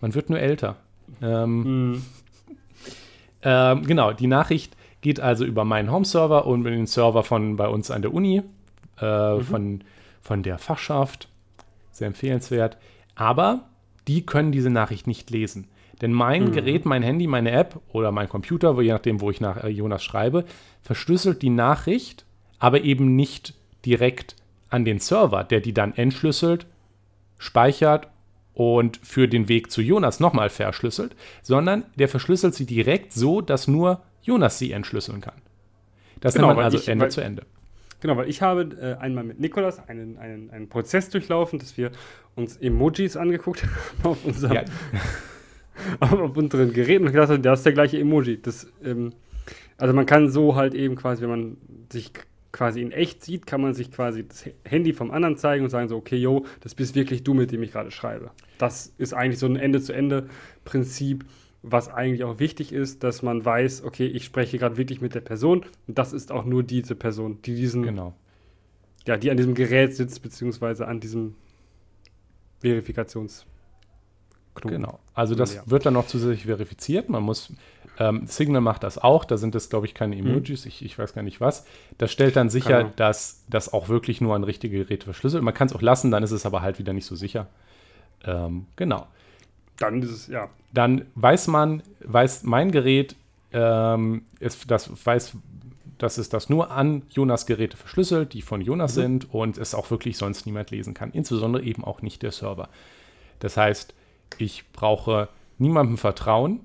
[0.00, 0.76] Man wird nur älter.
[1.22, 2.06] Ähm, mm.
[3.42, 7.90] ähm, genau, die Nachricht geht also über meinen Home-Server und den Server von bei uns
[7.90, 8.42] an der Uni,
[9.00, 9.42] äh, mhm.
[9.42, 9.84] von,
[10.20, 11.28] von der Fachschaft.
[11.90, 12.76] Sehr empfehlenswert.
[13.14, 13.68] Aber
[14.08, 15.68] die können diese Nachricht nicht lesen.
[16.00, 16.52] Denn mein mhm.
[16.52, 20.02] Gerät, mein Handy, meine App oder mein Computer, je nachdem, wo ich nach äh, Jonas
[20.02, 20.44] schreibe,
[20.82, 22.24] verschlüsselt die Nachricht,
[22.58, 24.36] aber eben nicht direkt
[24.70, 26.66] an den Server, der die dann entschlüsselt,
[27.38, 28.08] speichert
[28.54, 33.68] und für den Weg zu Jonas nochmal verschlüsselt, sondern der verschlüsselt sie direkt so, dass
[33.68, 35.40] nur Jonas sie entschlüsseln kann.
[36.20, 37.46] Das genau, nennt man also ich, Ende zu Ende.
[38.00, 41.90] Genau, weil ich habe äh, einmal mit Nikolas einen, einen, einen Prozess durchlaufen, dass wir
[42.34, 44.64] uns Emojis angeguckt haben auf, unserem, ja.
[46.00, 48.40] auf unseren Geräten und gedacht haben, das ist der gleiche Emoji.
[48.40, 49.12] Das, ähm,
[49.76, 51.56] also man kann so halt eben quasi, wenn man
[51.90, 52.12] sich
[52.52, 55.88] quasi in echt sieht, kann man sich quasi das Handy vom anderen zeigen und sagen
[55.88, 58.30] so, okay, yo, das bist wirklich du, mit dem ich gerade schreibe.
[58.58, 61.24] Das ist eigentlich so ein Ende-zu-Ende-Prinzip,
[61.62, 65.20] was eigentlich auch wichtig ist, dass man weiß, okay, ich spreche gerade wirklich mit der
[65.20, 68.14] Person und das ist auch nur diese Person, die diesen, genau.
[69.06, 71.34] ja, die an diesem Gerät sitzt, beziehungsweise an diesem
[72.60, 73.46] Verifikations.
[74.62, 74.98] Genau.
[75.14, 75.62] Also das ja.
[75.66, 77.08] wird dann noch zusätzlich verifiziert.
[77.08, 77.52] Man muss,
[77.98, 80.26] ähm, Signal macht das auch, da sind es, glaube ich, keine hm.
[80.26, 80.68] Emojis, hm.
[80.68, 81.64] ich, ich, weiß gar nicht was.
[81.98, 82.92] Das stellt dann sicher, genau.
[82.96, 85.42] dass das auch wirklich nur an richtige Geräte verschlüsselt.
[85.42, 87.46] Man kann es auch lassen, dann ist es aber halt wieder nicht so sicher.
[88.24, 89.06] Ähm, genau.
[89.80, 90.48] Dann ist es, ja.
[90.72, 93.16] Dann weiß man, weiß mein Gerät,
[93.52, 95.36] ähm, ist, das weiß,
[95.98, 99.00] dass es das nur an Jonas Geräte verschlüsselt, die von Jonas mhm.
[99.00, 101.10] sind und es auch wirklich sonst niemand lesen kann.
[101.10, 102.68] Insbesondere eben auch nicht der Server.
[103.40, 103.94] Das heißt,
[104.38, 106.60] ich brauche niemandem vertrauen,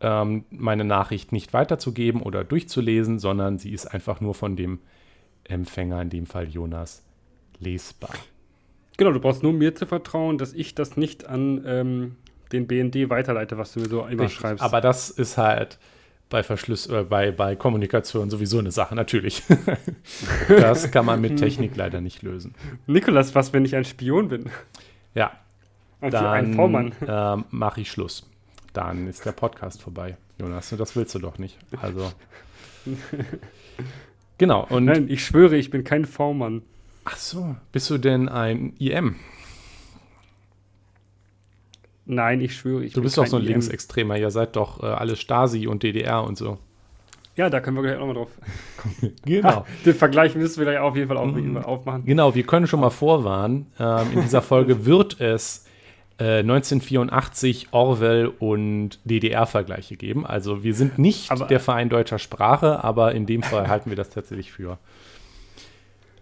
[0.00, 4.80] ähm, meine Nachricht nicht weiterzugeben oder durchzulesen, sondern sie ist einfach nur von dem
[5.44, 7.04] Empfänger, in dem Fall Jonas,
[7.58, 8.14] lesbar.
[8.96, 12.16] Genau, du brauchst nur mir zu vertrauen, dass ich das nicht an ähm,
[12.52, 14.62] den BND weiterleite, was du mir so immer Richtig, schreibst.
[14.62, 15.78] Aber das ist halt
[16.30, 19.42] bei Verschluss, äh, bei, bei Kommunikation sowieso eine Sache, natürlich.
[20.48, 22.54] das kann man mit Technik leider nicht lösen.
[22.86, 24.50] Nikolas, was, wenn ich ein Spion bin?
[25.14, 25.32] Ja.
[26.00, 28.28] Und dann äh, mache ich Schluss.
[28.72, 30.16] Dann ist der Podcast vorbei.
[30.40, 31.56] Jonas, das willst du doch nicht.
[31.80, 32.12] Also.
[34.38, 34.66] genau.
[34.68, 36.62] Und Nein, ich schwöre, ich bin kein V-Mann.
[37.04, 39.16] Ach so, bist du denn ein IM?
[42.06, 43.48] Nein, ich schwöre, ich Du bist doch so ein IM.
[43.48, 46.58] Linksextremer, ihr seid doch äh, alle Stasi und DDR und so.
[47.36, 48.30] Ja, da können wir gleich auch mal drauf.
[49.24, 49.66] genau.
[49.84, 51.56] Den Vergleich müssen wir gleich auf jeden Fall auf, mhm.
[51.56, 52.04] aufmachen.
[52.04, 53.66] Genau, wir können schon mal vorwarnen.
[53.78, 55.66] Ähm, in dieser Folge wird es
[56.18, 60.24] äh, 1984 Orwell und DDR-Vergleiche geben.
[60.24, 63.96] Also wir sind nicht aber, der Verein deutscher Sprache, aber in dem Fall halten wir
[63.96, 64.78] das tatsächlich für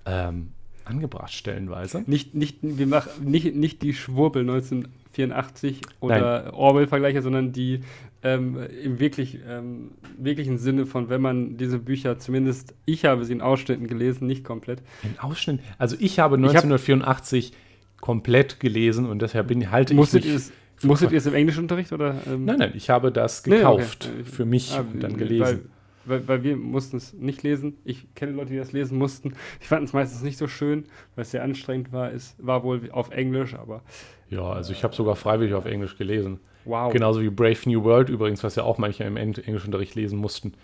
[0.06, 0.52] ähm,
[0.84, 2.04] angebracht stellenweise.
[2.06, 7.80] Nicht, nicht, wir machen nicht, nicht die Schwurbel 1984 oder Orwell-Vergleiche, sondern die
[8.22, 13.32] ähm, im wirklich, ähm, wirklichen Sinne von, wenn man diese Bücher, zumindest ich habe sie
[13.32, 14.80] in Ausschnitten gelesen, nicht komplett.
[15.02, 15.62] In Ausschnitten?
[15.78, 20.52] Also ich habe 1984 ich hab, komplett gelesen und deshalb bin, halte musstet ich mich...
[20.84, 22.16] Musstet ihr es im Englischunterricht oder?
[22.26, 22.44] Ähm?
[22.44, 24.30] Nein, nein, ich habe das gekauft nee, okay.
[24.30, 25.44] für mich ah, und dann gelesen.
[25.44, 25.60] Weil,
[26.04, 27.76] weil, weil wir mussten es nicht lesen.
[27.84, 29.34] Ich kenne Leute, die das lesen mussten.
[29.60, 30.84] Ich fand es meistens nicht so schön,
[31.14, 32.12] weil es sehr anstrengend war.
[32.12, 33.82] Es war wohl auf Englisch, aber.
[34.30, 36.40] Ja, also ich habe sogar freiwillig auf Englisch gelesen.
[36.64, 36.92] Wow.
[36.92, 40.54] Genauso wie Brave New World übrigens, was ja auch manche im Englischunterricht lesen mussten.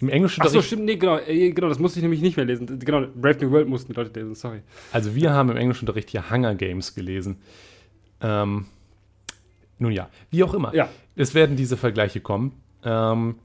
[0.00, 0.56] Im Englischunterricht.
[0.56, 2.78] Achso, stimmt, nee, genau, äh, genau, das musste ich nämlich nicht mehr lesen.
[2.78, 4.60] Genau, Brave New World mussten die Leute lesen, sorry.
[4.92, 7.38] Also wir haben im Englischunterricht hier Hunger Games gelesen.
[8.20, 8.66] Ähm,
[9.78, 10.74] nun ja, wie auch immer.
[10.74, 10.88] Ja.
[11.16, 12.52] Es werden diese Vergleiche kommen.
[12.84, 13.36] Ähm,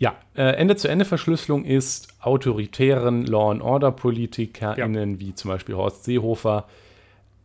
[0.00, 5.20] ja, äh, Ende-zu-Ende-Verschlüsselung ist autoritären Law-and-Order-PolitikerInnen ja.
[5.20, 6.66] wie zum Beispiel Horst Seehofer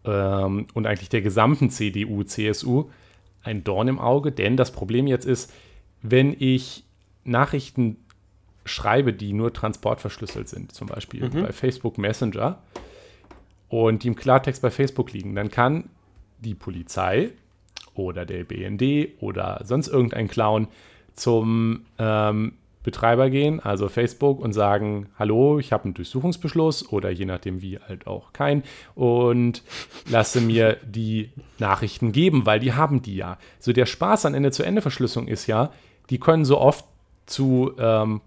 [0.06, 2.86] ähm, und eigentlich der gesamten CDU, CSU
[3.44, 5.52] ein Dorn im Auge, denn das Problem jetzt ist,
[6.02, 6.86] wenn ich
[7.26, 7.98] Nachrichten
[8.64, 11.44] schreibe, die nur transportverschlüsselt sind, zum Beispiel mhm.
[11.44, 12.60] bei Facebook Messenger,
[13.68, 15.90] und die im Klartext bei Facebook liegen, dann kann
[16.40, 17.32] die Polizei
[17.96, 20.70] oder der BND oder sonst irgendein Clown
[21.16, 22.54] zum ähm,
[22.86, 27.80] Betreiber gehen, also Facebook, und sagen, hallo, ich habe einen Durchsuchungsbeschluss oder je nachdem wie
[27.80, 29.64] halt auch kein und
[30.08, 33.40] lasse mir die Nachrichten geben, weil die haben die ja.
[33.60, 35.72] So der Spaß an Ende-zu-Ende-Verschlüsselung ist ja,
[36.12, 36.86] die können so oft
[37.26, 38.22] zu, ähm,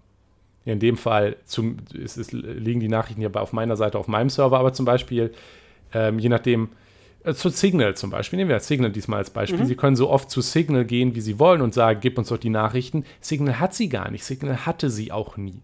[0.65, 4.29] in dem Fall zum, es ist, liegen die Nachrichten ja auf meiner Seite auf meinem
[4.29, 5.31] Server, aber zum Beispiel,
[5.93, 6.69] ähm, je nachdem,
[7.33, 9.59] zu Signal zum Beispiel, nehmen wir Signal diesmal als Beispiel.
[9.59, 9.65] Mhm.
[9.65, 12.37] Sie können so oft zu Signal gehen, wie Sie wollen und sagen, gib uns doch
[12.37, 13.03] die Nachrichten.
[13.19, 14.23] Signal hat sie gar nicht.
[14.23, 15.61] Signal hatte sie auch nie.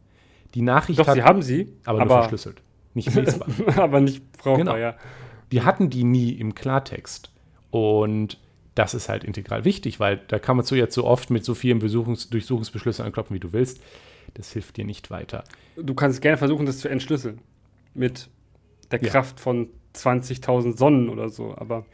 [0.53, 2.61] Die Nachricht doch, hat, sie haben sie, aber, aber nur verschlüsselt.
[2.93, 3.47] Nicht lesbar.
[3.77, 4.77] aber nicht brauchbar, genau.
[4.77, 4.95] ja.
[5.51, 7.31] Die hatten die nie im Klartext.
[7.71, 8.39] Und
[8.73, 11.55] das ist halt integral wichtig, weil da kann man so jetzt so oft mit so
[11.55, 13.81] vielen Besuchungs Durchsuchungsbeschlüssen anklopfen, wie du willst.
[14.33, 15.43] Das hilft dir nicht weiter.
[15.77, 17.39] Du kannst gerne versuchen, das zu entschlüsseln.
[17.93, 18.29] Mit
[18.91, 19.09] der ja.
[19.09, 21.85] Kraft von 20.000 Sonnen oder so, aber.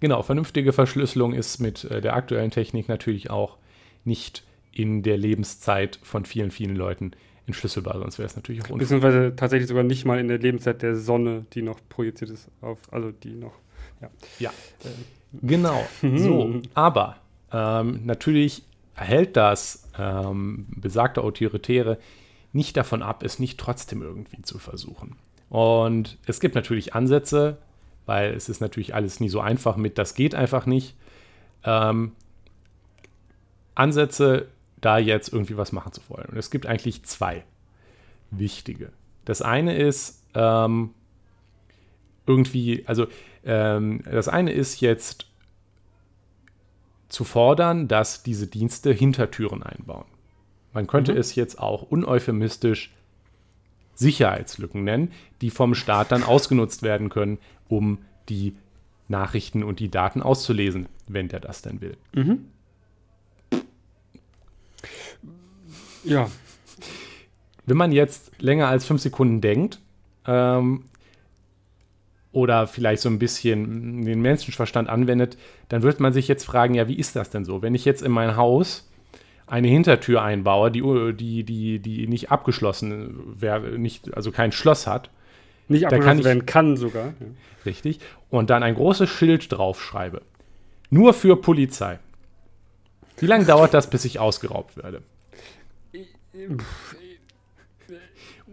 [0.00, 3.56] Genau, vernünftige Verschlüsselung ist mit äh, der aktuellen Technik natürlich auch
[4.04, 7.12] nicht in der Lebenszeit von vielen, vielen Leuten
[7.46, 8.78] entschlüsselbar, sonst wäre es natürlich auch unfair.
[8.78, 12.78] Beziehungsweise tatsächlich sogar nicht mal in der Lebenszeit der Sonne, die noch projiziert ist auf,
[12.92, 13.54] also die noch,
[14.00, 14.10] ja.
[14.38, 14.50] Ja,
[14.84, 14.88] äh,
[15.42, 15.86] genau.
[16.16, 17.16] so, aber
[17.52, 18.64] ähm, natürlich
[18.94, 21.98] hält das ähm, besagte Autoritäre
[22.52, 25.16] nicht davon ab, es nicht trotzdem irgendwie zu versuchen.
[25.48, 27.58] Und es gibt natürlich Ansätze,
[28.04, 30.96] weil es ist natürlich alles nie so einfach mit, das geht einfach nicht.
[31.64, 32.12] Ähm,
[33.74, 34.48] Ansätze,
[34.80, 36.28] da jetzt irgendwie was machen zu wollen.
[36.30, 37.44] Und es gibt eigentlich zwei
[38.30, 38.90] wichtige.
[39.24, 40.90] Das eine ist ähm,
[42.26, 43.06] irgendwie, also
[43.44, 45.26] ähm, das eine ist jetzt
[47.08, 50.06] zu fordern, dass diese Dienste Hintertüren einbauen.
[50.72, 51.18] Man könnte mhm.
[51.18, 52.92] es jetzt auch uneuphemistisch
[53.96, 58.54] Sicherheitslücken nennen, die vom Staat dann ausgenutzt werden können, um die
[59.08, 61.96] Nachrichten und die Daten auszulesen, wenn der das denn will.
[62.14, 62.46] Mhm.
[66.04, 66.30] Ja.
[67.64, 69.80] Wenn man jetzt länger als fünf Sekunden denkt,
[70.24, 70.84] ähm,
[72.36, 75.38] oder vielleicht so ein bisschen den Menschenverstand anwendet,
[75.70, 77.62] dann wird man sich jetzt fragen, ja, wie ist das denn so?
[77.62, 78.85] Wenn ich jetzt in mein Haus
[79.46, 80.82] eine Hintertür einbaue, die,
[81.14, 85.10] die, die, die nicht abgeschlossen wäre, nicht, also kein Schloss hat.
[85.68, 87.14] Nicht abgeschlossen werden kann sogar.
[87.64, 88.00] Richtig.
[88.30, 90.22] Und dann ein großes Schild draufschreibe.
[90.90, 91.98] Nur für Polizei.
[93.18, 95.02] Wie lange dauert das, bis ich ausgeraubt werde?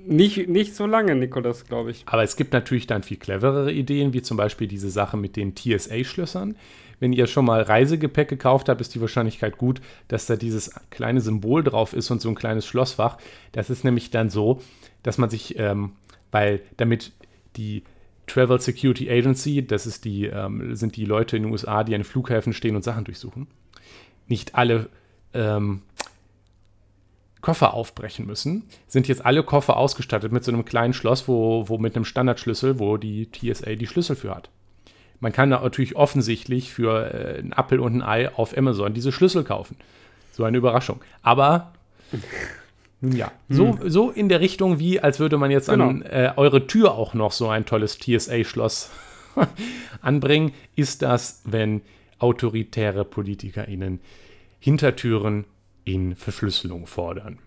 [0.05, 2.03] Nicht, nicht so lange, Nikolas, glaube ich.
[2.05, 5.55] Aber es gibt natürlich dann viel cleverere Ideen, wie zum Beispiel diese Sache mit den
[5.55, 6.55] TSA-Schlössern
[6.99, 11.21] wenn ihr schon mal Reisegepäck gekauft habt, ist die Wahrscheinlichkeit gut, dass da dieses kleine
[11.21, 13.17] Symbol drauf ist und so ein kleines Schlossfach.
[13.51, 14.61] Das ist nämlich dann so,
[15.03, 15.93] dass man sich, ähm,
[16.31, 17.11] weil damit
[17.55, 17.83] die
[18.27, 22.03] Travel Security Agency, das ist die, ähm, sind die Leute in den USA, die an
[22.03, 23.47] Flughäfen stehen und Sachen durchsuchen,
[24.27, 24.89] nicht alle
[25.33, 25.81] ähm,
[27.41, 31.77] Koffer aufbrechen müssen, sind jetzt alle Koffer ausgestattet mit so einem kleinen Schloss, wo, wo
[31.77, 34.49] mit einem Standardschlüssel, wo die TSA die Schlüssel für hat.
[35.23, 39.45] Man kann natürlich offensichtlich für äh, einen Apfel und ein Ei auf Amazon diese Schlüssel
[39.45, 39.77] kaufen.
[40.33, 40.99] So eine Überraschung.
[41.21, 41.71] Aber
[42.99, 43.89] nun ja, so, hm.
[43.89, 45.87] so in der Richtung, wie als würde man jetzt genau.
[45.87, 48.91] an äh, eure Tür auch noch so ein tolles TSA-Schloss
[50.01, 51.83] anbringen, ist das, wenn
[52.19, 54.01] autoritäre PolitikerInnen
[54.59, 55.45] Hintertüren
[55.85, 57.39] in Verschlüsselung fordern.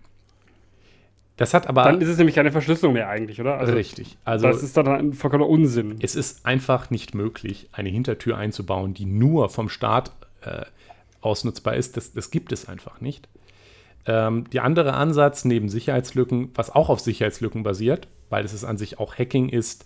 [1.37, 1.83] Das hat aber.
[1.83, 3.57] Dann ist es nämlich keine Verschlüsselung mehr eigentlich, oder?
[3.57, 4.17] Also, richtig.
[4.25, 5.95] Also, das ist dann ein vollkommener Unsinn.
[6.01, 10.65] Es ist einfach nicht möglich, eine Hintertür einzubauen, die nur vom Staat äh,
[11.21, 11.95] ausnutzbar ist.
[11.95, 13.29] Das, das gibt es einfach nicht.
[14.07, 18.99] Ähm, der andere Ansatz neben Sicherheitslücken, was auch auf Sicherheitslücken basiert, weil es an sich
[18.99, 19.85] auch Hacking ist,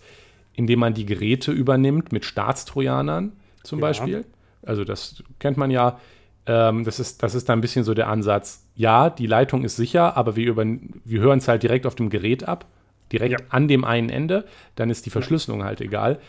[0.53, 3.33] indem man die Geräte übernimmt mit Staatstrojanern
[3.63, 3.87] zum ja.
[3.87, 4.25] Beispiel.
[4.63, 5.99] Also das kennt man ja
[6.45, 8.67] ähm, das, ist, das ist dann ein bisschen so der Ansatz.
[8.75, 12.47] Ja, die Leitung ist sicher, aber wir, wir hören es halt direkt auf dem Gerät
[12.47, 12.65] ab,
[13.11, 13.47] direkt ja.
[13.49, 14.45] an dem einen Ende.
[14.75, 16.19] Dann ist die Verschlüsselung halt egal.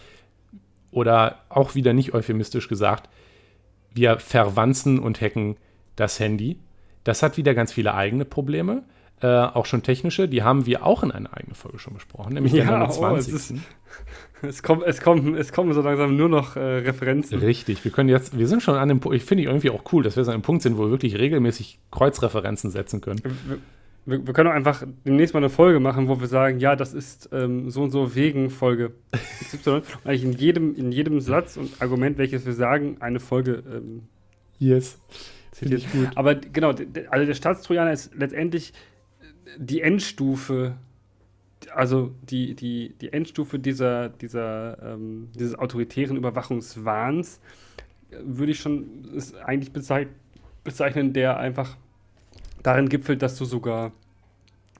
[0.91, 3.09] Oder auch wieder nicht euphemistisch gesagt,
[3.95, 5.57] wir verwanzen und hacken
[5.97, 6.59] das Handy.
[7.05, 8.83] Das hat wieder ganz viele eigene Probleme.
[9.23, 12.53] Äh, auch schon technische, die haben wir auch in einer eigenen Folge schon besprochen, nämlich
[12.53, 13.33] ja, der 29.
[13.33, 13.55] Oh, es, ist,
[14.43, 17.39] es, kommt, es, kommt, es kommen so langsam nur noch äh, Referenzen.
[17.39, 20.03] Richtig, wir können jetzt, wir sind schon an dem Punkt, ich finde irgendwie auch cool,
[20.03, 23.23] dass wir so an einem Punkt sind, wo wir wirklich regelmäßig Kreuzreferenzen setzen können.
[24.05, 26.93] Wir, wir, können auch einfach demnächst mal eine Folge machen, wo wir sagen, ja, das
[26.93, 28.91] ist ähm, so und so wegen Folge
[29.41, 29.71] XY.
[29.71, 34.03] und eigentlich in jedem, in jedem Satz und Argument, welches wir sagen, eine Folge ähm,
[34.63, 34.99] Yes.
[35.53, 36.09] Finde ich gut.
[36.15, 36.69] Aber genau,
[37.11, 38.73] also der Staatstrojaner ist letztendlich
[39.57, 40.77] die Endstufe,
[41.75, 47.41] also die, die, die Endstufe dieser, dieser, ähm, dieses autoritären Überwachungswahns,
[48.23, 51.77] würde ich schon eigentlich bezeichnen, der einfach
[52.63, 53.93] darin gipfelt, dass du sogar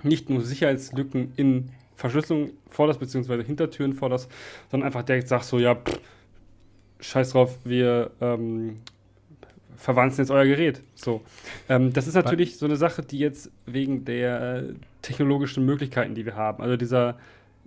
[0.03, 4.31] nicht nur Sicherheitslücken in Verschlüsselung forderst, beziehungsweise Hintertüren forderst,
[4.71, 6.01] sondern einfach direkt sagst so, ja, pff,
[7.01, 8.79] scheiß drauf, wir ähm,
[9.83, 10.83] verwandeln jetzt euer Gerät.
[10.95, 11.23] So.
[11.69, 14.65] Ähm, das ist natürlich so eine Sache, die jetzt wegen der
[15.03, 17.19] technologischen Möglichkeiten, die wir haben, also dieser,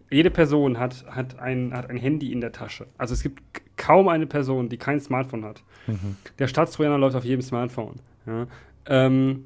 [0.09, 2.87] jede Person hat, hat, ein, hat ein Handy in der Tasche.
[2.97, 3.41] Also es gibt
[3.75, 5.61] kaum eine Person, die kein Smartphone hat.
[5.87, 6.15] Mhm.
[6.39, 7.95] Der Staatstrojaner läuft auf jedem Smartphone.
[8.25, 8.47] Ja.
[8.85, 9.45] Ähm,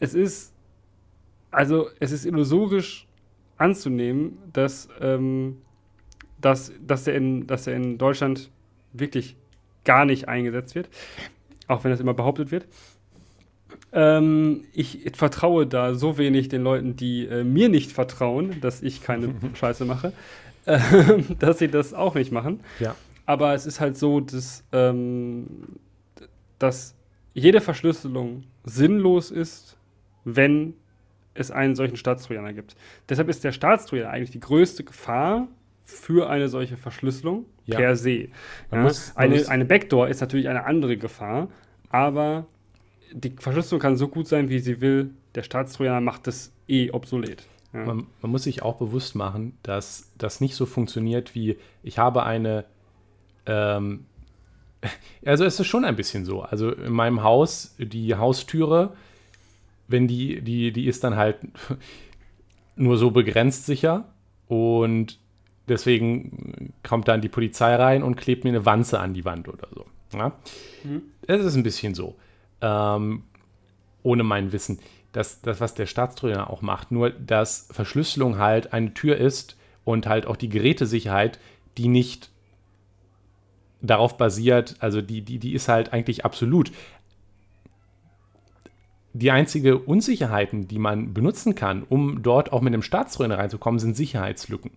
[0.00, 0.52] es ist,
[1.52, 3.06] also es ist illusorisch
[3.58, 5.58] anzunehmen, dass, ähm,
[6.40, 8.50] dass, dass, er in, dass er in Deutschland
[8.92, 9.36] wirklich
[9.84, 10.88] gar nicht eingesetzt wird,
[11.68, 12.66] auch wenn das immer behauptet wird.
[13.92, 19.02] Ähm, ich vertraue da so wenig den Leuten, die äh, mir nicht vertrauen, dass ich
[19.02, 20.12] keine Scheiße mache,
[20.66, 20.78] äh,
[21.38, 22.60] dass sie das auch nicht machen.
[22.80, 22.94] Ja.
[23.26, 25.46] Aber es ist halt so, dass, ähm,
[26.58, 26.94] dass
[27.34, 29.76] jede Verschlüsselung sinnlos ist,
[30.24, 30.74] wenn
[31.34, 32.76] es einen solchen Staatstrojaner gibt.
[33.08, 35.48] Deshalb ist der Staatstrojaner eigentlich die größte Gefahr
[35.84, 37.76] für eine solche Verschlüsselung ja.
[37.76, 38.28] per se.
[38.70, 41.48] Ja, muss, eine, eine Backdoor ist natürlich eine andere Gefahr,
[41.90, 42.46] aber
[43.12, 45.10] die Verschlüsselung kann so gut sein, wie sie will.
[45.34, 47.46] Der Staatstrojaner macht das eh obsolet.
[47.72, 47.84] Ja.
[47.84, 52.24] Man, man, muss sich auch bewusst machen, dass das nicht so funktioniert wie ich habe
[52.24, 52.64] eine.
[53.46, 54.04] Ähm,
[55.24, 56.42] also es ist schon ein bisschen so.
[56.42, 58.94] Also in meinem Haus, die Haustüre,
[59.88, 61.38] wenn die, die, die ist dann halt
[62.76, 64.08] nur so begrenzt sicher
[64.48, 65.18] und
[65.72, 69.68] deswegen kommt dann die Polizei rein und klebt mir eine Wanze an die Wand oder
[69.74, 69.86] so.
[70.16, 70.32] Ja?
[70.84, 71.02] Mhm.
[71.26, 72.16] Es ist ein bisschen so
[72.62, 73.24] ähm,
[74.02, 74.78] ohne mein Wissen.
[75.12, 80.06] Das, das, was der Staatstrojaner auch macht, nur dass Verschlüsselung halt eine Tür ist und
[80.06, 81.38] halt auch die Gerätesicherheit,
[81.76, 82.30] die nicht
[83.82, 86.72] darauf basiert, also die, die, die ist halt eigentlich absolut.
[89.12, 93.94] Die einzige Unsicherheiten, die man benutzen kann, um dort auch mit einem Staatstrojaner reinzukommen, sind
[93.94, 94.70] Sicherheitslücken,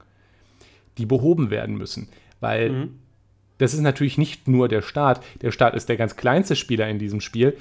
[0.97, 2.08] die behoben werden müssen.
[2.39, 2.99] Weil mhm.
[3.58, 5.23] das ist natürlich nicht nur der Staat.
[5.41, 7.58] Der Staat ist der ganz kleinste Spieler in diesem Spiel.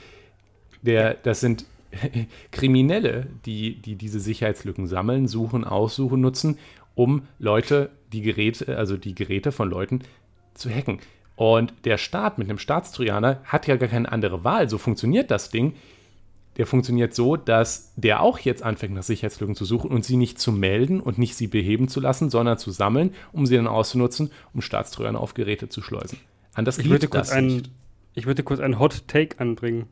[0.82, 1.64] Der, das sind
[2.50, 6.58] Kriminelle, die, die diese Sicherheitslücken sammeln, suchen, aussuchen, nutzen,
[6.94, 10.02] um Leute, die Geräte, also die Geräte von Leuten
[10.54, 11.00] zu hacken.
[11.36, 14.68] Und der Staat mit einem Staatstrojaner hat ja gar keine andere Wahl.
[14.68, 15.74] So funktioniert das Ding.
[16.56, 20.38] Der funktioniert so, dass der auch jetzt anfängt, nach Sicherheitslücken zu suchen und sie nicht
[20.38, 24.30] zu melden und nicht sie beheben zu lassen, sondern zu sammeln, um sie dann auszunutzen,
[24.52, 26.18] um Staatstrojaner auf Geräte zu schleusen.
[26.52, 27.62] Anders ich würde kurz ein,
[28.14, 29.86] Ich würde kurz einen Hot Take anbringen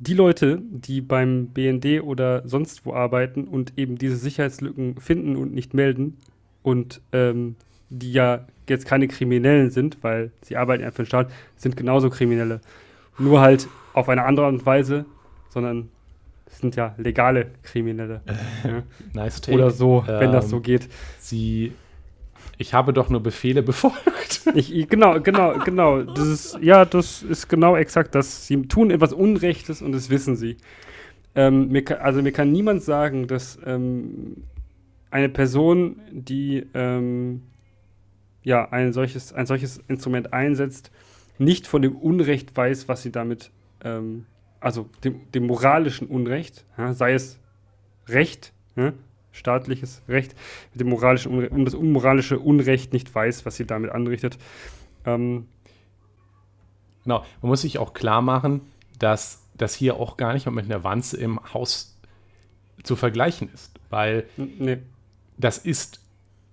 [0.00, 5.52] die Leute, die beim BND oder sonst wo arbeiten und eben diese Sicherheitslücken finden und
[5.52, 6.16] nicht melden
[6.62, 7.56] und ähm,
[7.90, 12.08] die ja jetzt keine Kriminellen sind, weil sie arbeiten ja für den Staat, sind genauso
[12.08, 12.62] Kriminelle.
[13.18, 15.04] Nur halt auf eine andere Art und Weise,
[15.48, 15.88] sondern
[16.46, 18.22] es sind ja legale Kriminelle.
[18.64, 18.82] ja.
[19.12, 19.56] nice take.
[19.56, 20.88] Oder so, wenn ähm, das so geht.
[21.18, 21.72] Sie
[22.60, 24.42] ich habe doch nur Befehle befolgt.
[24.54, 26.02] Ich, genau, genau, genau.
[26.02, 28.46] Das ist, ja, das ist genau exakt das.
[28.46, 30.58] Sie tun etwas Unrechtes und das wissen sie.
[31.34, 34.44] Ähm, mir kann, also mir kann niemand sagen, dass ähm,
[35.10, 37.42] eine Person, die ähm,
[38.42, 40.90] ja, ein solches, ein solches Instrument einsetzt,
[41.38, 43.50] nicht von dem Unrecht weiß, was sie damit,
[43.84, 44.26] ähm,
[44.60, 47.38] also dem, dem moralischen Unrecht, ja, sei es
[48.08, 48.92] Recht, ja,
[49.32, 50.34] staatliches Recht
[50.72, 54.38] mit dem moralischen Unrecht, um das unmoralische Unrecht nicht weiß, was sie damit anrichtet.
[55.04, 55.46] Ähm
[57.04, 58.62] genau, man muss sich auch klar machen,
[58.98, 61.98] dass das hier auch gar nicht mit einer Wanze im Haus
[62.82, 64.78] zu vergleichen ist, weil nee.
[65.36, 66.00] das ist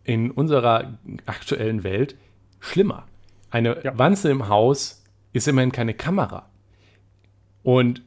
[0.04, 2.16] in unserer aktuellen Welt
[2.60, 3.08] schlimmer.
[3.50, 3.98] Eine ja.
[3.98, 6.50] Wanze im Haus ist immerhin keine Kamera.
[7.67, 8.01] Und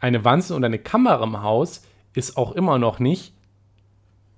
[0.00, 3.32] eine Wanze und eine Kamera im Haus ist auch immer noch nicht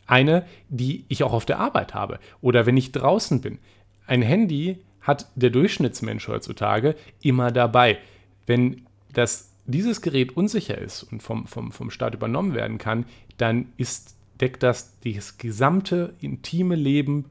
[0.06, 3.60] eine, die ich auch auf der Arbeit habe oder wenn ich draußen bin.
[4.06, 7.96] Ein Handy hat der Durchschnittsmensch heutzutage immer dabei.
[8.44, 8.82] Wenn
[9.14, 13.06] das, dieses Gerät unsicher ist und vom, vom, vom Staat übernommen werden kann,
[13.38, 17.24] dann ist, deckt das das gesamte intime Leben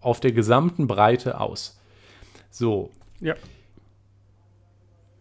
[0.00, 1.80] auf der gesamten Breite aus.
[2.52, 2.92] So.
[3.20, 3.34] Ja.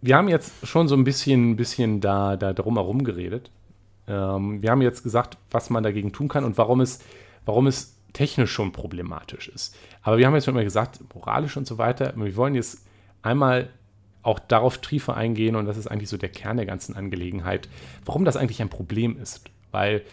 [0.02, 3.52] Wir haben jetzt schon so ein bisschen, bisschen da, da drumherum geredet.
[4.08, 6.99] Ähm, wir haben jetzt gesagt, was man dagegen tun kann und warum es,
[7.45, 9.76] warum es technisch schon problematisch ist.
[10.02, 12.14] Aber wir haben jetzt schon immer gesagt, moralisch und so weiter.
[12.16, 12.86] Wir wollen jetzt
[13.22, 13.70] einmal
[14.24, 17.70] auch darauf tiefer eingehen und das ist eigentlich so der Kern der ganzen Angelegenheit,
[18.06, 19.43] warum das eigentlich ein Problem ist.
[19.72, 20.04] Weil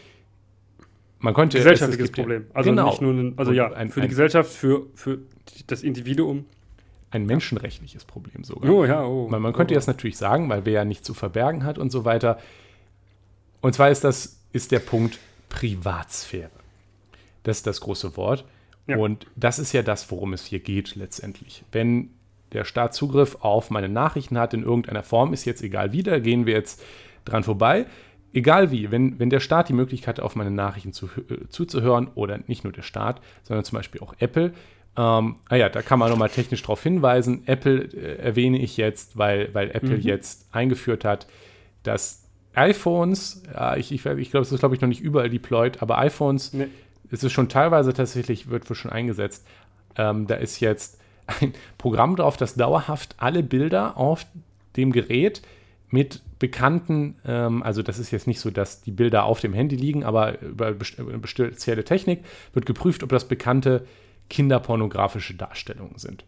[1.19, 1.59] man könnte.
[1.59, 2.47] Gesellschaftliches Problem.
[2.55, 2.91] Also genau.
[2.91, 5.19] nicht nur, ein, also ja, für die Gesellschaft, für, für
[5.67, 6.47] das Individuum.
[7.11, 8.71] Ein menschenrechtliches Problem sogar.
[8.71, 9.29] Oh ja, oh.
[9.29, 9.77] Man, man könnte oh.
[9.77, 12.39] jetzt natürlich sagen, weil wer ja nichts zu verbergen hat und so weiter,
[13.61, 16.51] Und zwar ist das ist der Punkt Privatsphäre.
[17.43, 18.45] Das ist das große Wort.
[18.87, 18.97] Ja.
[18.97, 21.65] Und das ist ja das, worum es hier geht letztendlich.
[21.73, 22.11] Wenn
[22.53, 26.19] der Staat Zugriff auf meine Nachrichten hat in irgendeiner Form, ist jetzt egal wie, da
[26.19, 26.83] gehen wir jetzt
[27.25, 27.87] dran vorbei.
[28.33, 32.09] Egal wie, wenn, wenn der Staat die Möglichkeit hat, auf meine Nachrichten zu, äh, zuzuhören,
[32.15, 34.53] oder nicht nur der Staat, sondern zum Beispiel auch Apple,
[34.99, 37.45] ähm, ah ja, da kann man nochmal technisch darauf hinweisen.
[37.47, 40.01] Apple äh, erwähne ich jetzt, weil, weil Apple mhm.
[40.01, 41.29] jetzt eingeführt hat,
[41.85, 42.25] dass
[42.55, 45.99] iPhones, ja, ich, ich, ich glaube, es ist, glaube ich, noch nicht überall deployed, aber
[45.99, 46.67] iPhones, nee.
[47.13, 49.47] es ist schon teilweise tatsächlich, wird schon eingesetzt.
[49.97, 50.99] Ähm, da ist jetzt
[51.41, 54.27] ein Programm drauf, das dauerhaft alle Bilder auf
[54.77, 55.43] dem Gerät
[55.91, 59.77] mit bekannten, ähm, also das ist jetzt nicht so, dass die Bilder auf dem Handy
[59.77, 63.87] liegen, aber über eine spezielle Technik wird geprüft, ob das bekannte
[64.29, 66.25] kinderpornografische Darstellungen sind.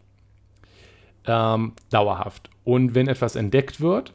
[1.25, 2.49] Ähm, dauerhaft.
[2.63, 4.13] Und wenn etwas entdeckt wird,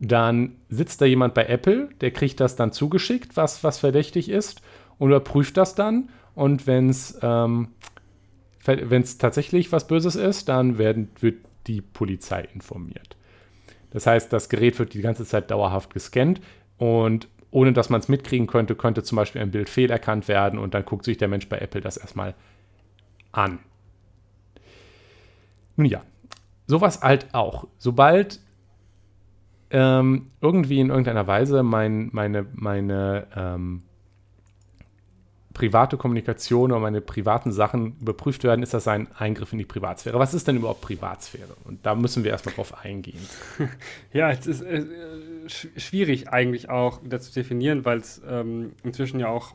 [0.00, 4.62] dann sitzt da jemand bei Apple, der kriegt das dann zugeschickt, was, was verdächtig ist,
[4.98, 6.10] und überprüft das dann.
[6.34, 7.68] Und wenn es ähm,
[8.64, 13.16] tatsächlich was Böses ist, dann werden, wird die Polizei informiert.
[13.90, 16.40] Das heißt, das Gerät wird die ganze Zeit dauerhaft gescannt
[16.76, 20.74] und ohne dass man es mitkriegen könnte, könnte zum Beispiel ein Bild fehlerkannt werden und
[20.74, 22.34] dann guckt sich der Mensch bei Apple das erstmal
[23.32, 23.58] an.
[25.76, 26.02] Nun ja,
[26.66, 27.66] sowas halt auch.
[27.78, 28.40] Sobald
[29.70, 33.82] ähm, irgendwie in irgendeiner Weise mein, meine, meine ähm,
[35.58, 40.18] private Kommunikation oder meine privaten Sachen überprüft werden, ist das ein Eingriff in die Privatsphäre.
[40.18, 41.56] Was ist denn überhaupt Privatsphäre?
[41.64, 43.26] Und da müssen wir erstmal drauf eingehen.
[44.12, 44.84] Ja, es ist äh,
[45.48, 49.54] schwierig eigentlich auch wieder zu definieren, weil es ähm, inzwischen ja auch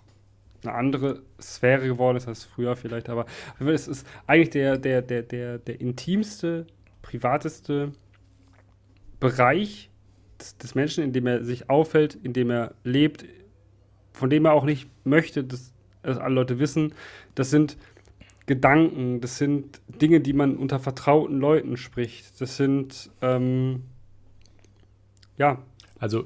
[0.66, 3.26] eine andere Sphäre geworden ist als früher vielleicht, aber
[3.60, 6.68] es ist eigentlich der, der, der, der, der intimste,
[7.02, 7.92] privateste
[9.20, 9.90] Bereich
[10.40, 13.26] des, des Menschen, in dem er sich aufhält, in dem er lebt,
[14.14, 16.94] von dem er auch nicht möchte, dass, dass alle Leute wissen.
[17.36, 17.78] Das sind
[18.46, 22.42] Gedanken, das sind Dinge, die man unter vertrauten Leuten spricht.
[22.42, 23.84] Das sind, ähm,
[25.38, 25.60] ja,
[25.98, 26.26] also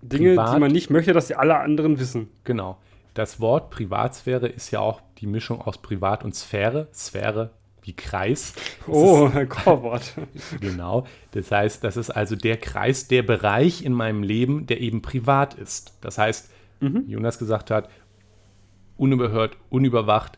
[0.00, 2.28] Dinge, privat, die man nicht möchte, dass die alle anderen wissen.
[2.44, 2.78] Genau.
[3.16, 6.88] Das Wort Privatsphäre ist ja auch die Mischung aus Privat und Sphäre.
[6.92, 7.48] Sphäre
[7.80, 8.52] wie Kreis.
[8.80, 10.12] Das oh, ein Chorwort.
[10.60, 11.06] genau.
[11.30, 15.54] Das heißt, das ist also der Kreis, der Bereich in meinem Leben, der eben privat
[15.54, 15.96] ist.
[16.02, 16.50] Das heißt,
[16.80, 17.04] mhm.
[17.06, 17.88] wie Jonas gesagt hat,
[18.98, 20.36] unüberhört, unüberwacht.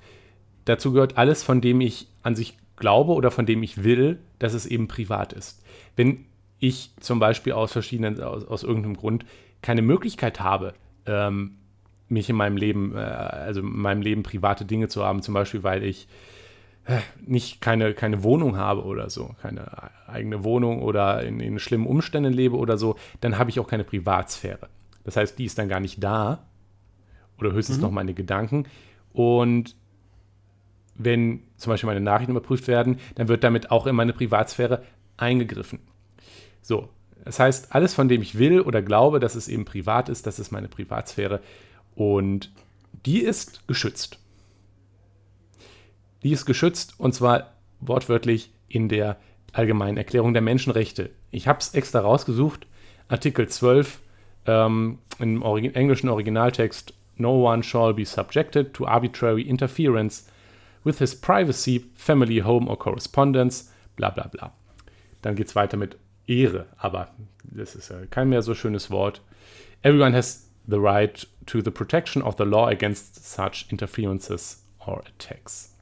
[0.65, 4.55] Dazu gehört alles, von dem ich an sich glaube oder von dem ich will, dass
[4.55, 5.65] es eben privat ist.
[5.97, 6.27] Wenn
[6.61, 9.27] ich zum Beispiel aus verschiedenen, aus, aus irgendeinem Grund
[9.63, 10.75] keine Möglichkeit habe,
[11.07, 11.57] ähm,
[12.09, 15.63] mich in meinem Leben, äh, also in meinem Leben private Dinge zu haben, zum Beispiel,
[15.63, 16.09] weil ich
[16.87, 21.87] äh, nicht keine, keine Wohnung habe oder so, keine eigene Wohnung oder in, in schlimmen
[21.87, 24.69] Umständen lebe oder so, dann habe ich auch keine Privatsphäre.
[25.05, 26.47] Das heißt, die ist dann gar nicht da
[27.39, 27.83] oder höchstens mhm.
[27.85, 28.65] noch meine Gedanken.
[29.13, 29.77] Und
[30.95, 34.83] wenn zum Beispiel meine Nachrichten überprüft werden, dann wird damit auch in meine Privatsphäre
[35.17, 35.81] eingegriffen.
[36.61, 36.89] So,
[37.25, 40.39] das heißt, alles, von dem ich will oder glaube, dass es eben privat ist, das
[40.39, 41.41] ist meine Privatsphäre.
[41.99, 42.53] Und
[43.07, 44.21] die ist geschützt.
[46.23, 49.17] Die ist geschützt und zwar wortwörtlich in der
[49.53, 51.11] Allgemeinen Erklärung der Menschenrechte.
[51.33, 52.69] Ich habe es extra rausgesucht.
[53.09, 53.99] Artikel 12
[54.47, 60.31] ähm, im Origi englischen Originaltext: No one shall be subjected to arbitrary interference
[60.85, 64.53] with his privacy, family, home or correspondence, bla bla bla.
[65.23, 65.97] Dann geht es weiter mit
[66.29, 67.11] Ehre, aber
[67.43, 69.21] das ist ja kein mehr so schönes Wort.
[69.83, 75.75] Everyone has the right to the protection of the law against such interferences or attacks.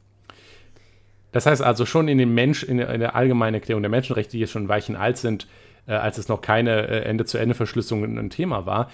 [1.33, 4.33] Das heißt also schon in, den Mensch, in, der, in der allgemeinen Erklärung der Menschenrechte,
[4.33, 5.47] die jetzt schon Weichen alt sind,
[5.87, 8.91] äh, als es noch keine äh, Ende-zu-Ende-Verschlüsselung ein Thema war,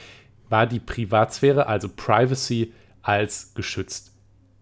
[0.49, 2.73] war die Privatsphäre, also Privacy,
[3.03, 4.13] als geschützt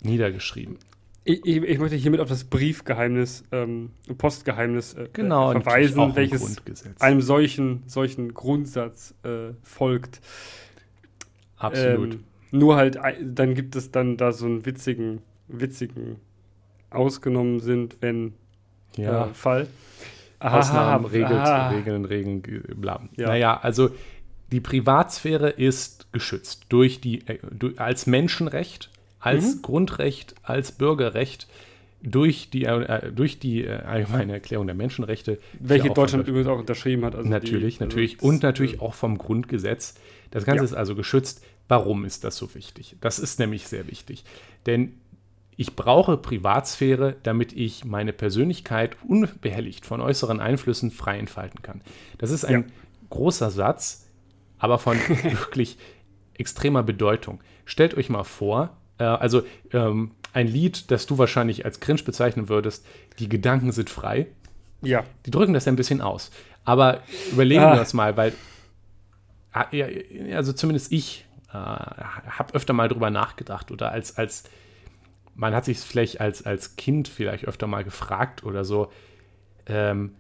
[0.03, 0.78] niedergeschrieben.
[1.24, 6.57] Ich, ich, ich, möchte hiermit auf das Briefgeheimnis, ähm, Postgeheimnis äh, genau, verweisen, welches
[6.99, 10.20] einem solchen, solchen Grundsatz äh, folgt.
[11.61, 12.15] Absolut.
[12.15, 16.17] Ähm, nur halt, dann gibt es dann da so einen witzigen, witzigen
[16.91, 18.35] ausgenommen sind, wenn
[18.97, 19.27] ja.
[19.27, 19.69] äh, Fall.
[20.41, 22.43] Ausnahmen, regelt, Regeln, Regeln,
[22.77, 23.03] bla.
[23.17, 23.29] Ja.
[23.29, 23.91] Naja, also
[24.51, 27.39] die Privatsphäre ist geschützt durch die, äh,
[27.77, 28.91] als Menschenrecht,
[29.21, 29.63] als mhm.
[29.63, 31.47] Grundrecht, als Bürgerrecht
[32.03, 35.39] durch die, äh, durch die äh, allgemeine Erklärung der Menschenrechte.
[35.59, 37.15] Welche Deutschland übrigens auch unterschrieben hat.
[37.15, 38.17] Also natürlich, die, natürlich.
[38.17, 39.95] Also und natürlich auch vom Grundgesetz.
[40.31, 40.64] Das Ganze ja.
[40.64, 41.45] ist also geschützt.
[41.68, 42.97] Warum ist das so wichtig?
[43.01, 44.24] Das ist nämlich sehr wichtig.
[44.66, 44.95] Denn
[45.57, 51.83] ich brauche Privatsphäre, damit ich meine Persönlichkeit unbehelligt von äußeren Einflüssen frei entfalten kann.
[52.18, 52.64] Das ist ein ja.
[53.11, 54.07] großer Satz,
[54.59, 55.76] aber von wirklich
[56.39, 57.41] extremer Bedeutung.
[57.66, 62.49] Stellt euch mal vor, äh, also ähm, ein Lied, das du wahrscheinlich als cringe bezeichnen
[62.49, 62.87] würdest,
[63.18, 64.28] die Gedanken sind frei.
[64.83, 65.05] Ja.
[65.26, 66.31] Die drücken das ja ein bisschen aus.
[66.64, 67.03] Aber
[67.33, 67.72] überlegen ah.
[67.72, 68.33] wir das mal, weil,
[69.53, 74.44] also zumindest ich äh, habe öfter mal drüber nachgedacht oder als, als
[75.34, 78.92] man hat sich vielleicht als, als Kind vielleicht öfter mal gefragt oder so,
[79.66, 80.14] ähm,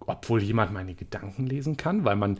[0.00, 2.38] ob wohl jemand meine Gedanken lesen kann, weil man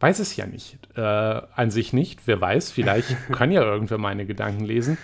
[0.00, 0.78] weiß es ja nicht.
[0.96, 2.26] Äh, an sich nicht.
[2.26, 4.98] Wer weiß, vielleicht kann ja irgendwer meine Gedanken lesen.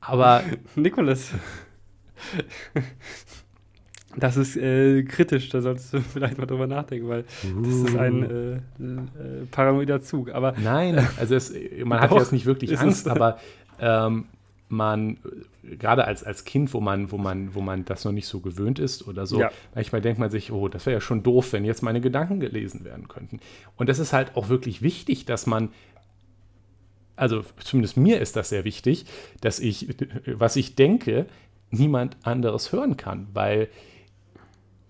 [0.00, 0.42] Aber.
[0.74, 1.32] Nikolas.
[4.16, 7.62] Das ist äh, kritisch, da solltest du vielleicht mal drüber nachdenken, weil uh.
[7.62, 8.26] das ist ein uh.
[8.26, 10.30] äh, äh, paranoider Zug.
[10.30, 11.52] Aber, Nein, also es,
[11.84, 13.38] man hat jetzt nicht wirklich Angst, aber
[13.78, 14.24] ähm,
[14.68, 15.18] man,
[15.78, 18.78] gerade als, als Kind, wo man, wo, man, wo man das noch nicht so gewöhnt
[18.78, 19.50] ist oder so, ja.
[19.74, 22.84] manchmal denkt man sich, oh, das wäre ja schon doof, wenn jetzt meine Gedanken gelesen
[22.84, 23.40] werden könnten.
[23.76, 25.70] Und das ist halt auch wirklich wichtig, dass man,
[27.14, 29.04] also zumindest mir ist das sehr wichtig,
[29.40, 29.88] dass ich,
[30.26, 31.26] was ich denke,
[31.70, 33.28] niemand anderes hören kann.
[33.32, 33.68] Weil,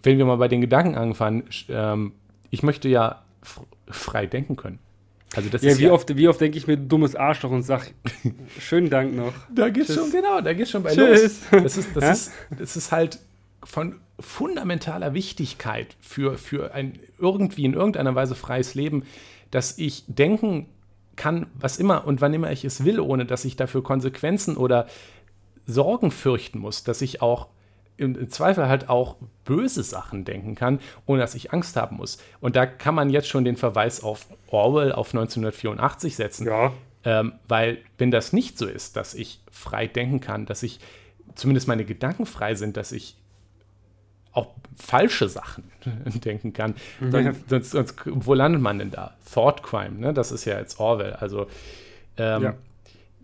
[0.06, 2.12] wenn wir mal bei den Gedanken anfangen, ähm,
[2.50, 3.24] ich möchte ja
[3.88, 4.78] frei denken können.
[5.34, 7.64] Also das ja, ist wie, ja, oft, wie oft denke ich mir dummes Arschloch und
[7.64, 7.86] sage,
[8.60, 9.34] schönen Dank noch.
[9.52, 9.96] Da geht's Tschüss.
[9.96, 11.50] schon, genau, da geht's schon bei Tschüss.
[11.50, 11.62] los.
[11.62, 12.12] Das ist, das, ja?
[12.12, 13.18] ist, das ist halt
[13.64, 19.02] von fundamentaler Wichtigkeit für, für ein irgendwie in irgendeiner Weise freies Leben,
[19.50, 20.66] dass ich denken
[21.16, 24.86] kann, was immer und wann immer ich es will, ohne dass ich dafür Konsequenzen oder
[25.66, 27.48] Sorgen fürchten muss, dass ich auch
[27.96, 32.18] im Zweifel halt auch böse Sachen denken kann, ohne dass ich Angst haben muss.
[32.40, 36.46] Und da kann man jetzt schon den Verweis auf Orwell, auf 1984 setzen.
[36.46, 36.72] Ja.
[37.04, 40.80] Ähm, weil, wenn das nicht so ist, dass ich frei denken kann, dass ich
[41.34, 43.16] zumindest meine Gedanken frei sind, dass ich
[44.32, 45.64] auch falsche Sachen
[46.24, 49.14] denken kann, dann, sonst, sonst, wo landet man denn da?
[49.32, 50.12] Thought Crime, ne?
[50.12, 51.14] das ist ja jetzt Orwell.
[51.14, 51.46] Also
[52.18, 52.54] ähm, ja.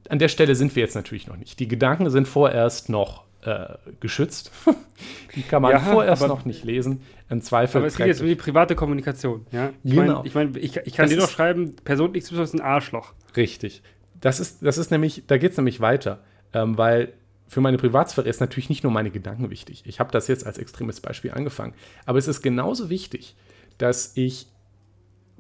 [0.08, 1.60] an der Stelle sind wir jetzt natürlich noch nicht.
[1.60, 4.51] Die Gedanken sind vorerst noch äh, geschützt.
[5.34, 7.03] die kann man ja, vorerst noch nicht lesen.
[7.28, 7.78] Im Zweifel.
[7.78, 9.47] Aber es geht jetzt um die private Kommunikation.
[9.51, 9.70] Ja?
[9.82, 10.14] Ich genau.
[10.14, 13.14] meine, ich, mein, ich, ich kann das dir doch schreiben, Person X ist ein Arschloch.
[13.36, 13.82] Richtig.
[14.20, 16.20] Das ist, das ist nämlich, da geht es nämlich weiter.
[16.53, 17.14] Ähm, weil
[17.49, 19.82] für meine Privatsphäre ist natürlich nicht nur meine Gedanken wichtig.
[19.86, 21.74] Ich habe das jetzt als extremes Beispiel angefangen.
[22.07, 23.34] Aber es ist genauso wichtig,
[23.78, 24.47] dass ich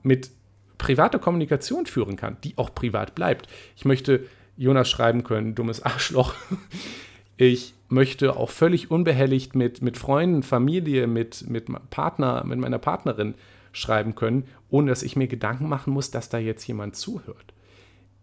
[0.02, 0.30] mit
[0.78, 3.46] privater Kommunikation führen kann, die auch privat bleibt.
[3.76, 4.26] Ich möchte
[4.56, 6.34] Jonas schreiben können, dummes Arschloch.
[7.36, 13.34] Ich möchte auch völlig unbehelligt mit, mit Freunden, Familie, mit, mit Partner, mit meiner Partnerin
[13.72, 17.52] schreiben können, ohne dass ich mir Gedanken machen muss, dass da jetzt jemand zuhört.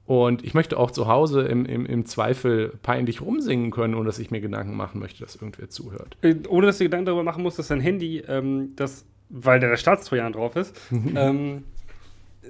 [0.05, 4.18] Und ich möchte auch zu Hause im, im, im Zweifel peinlich rumsingen können, ohne dass
[4.18, 6.18] ich mir Gedanken machen möchte, dass irgendwer zuhört.
[6.24, 9.68] Äh, ohne dass du Gedanken darüber machen musst, dass dein Handy, ähm, das, weil da
[9.68, 10.76] der Staatstrojan drauf ist,
[11.16, 11.64] ähm,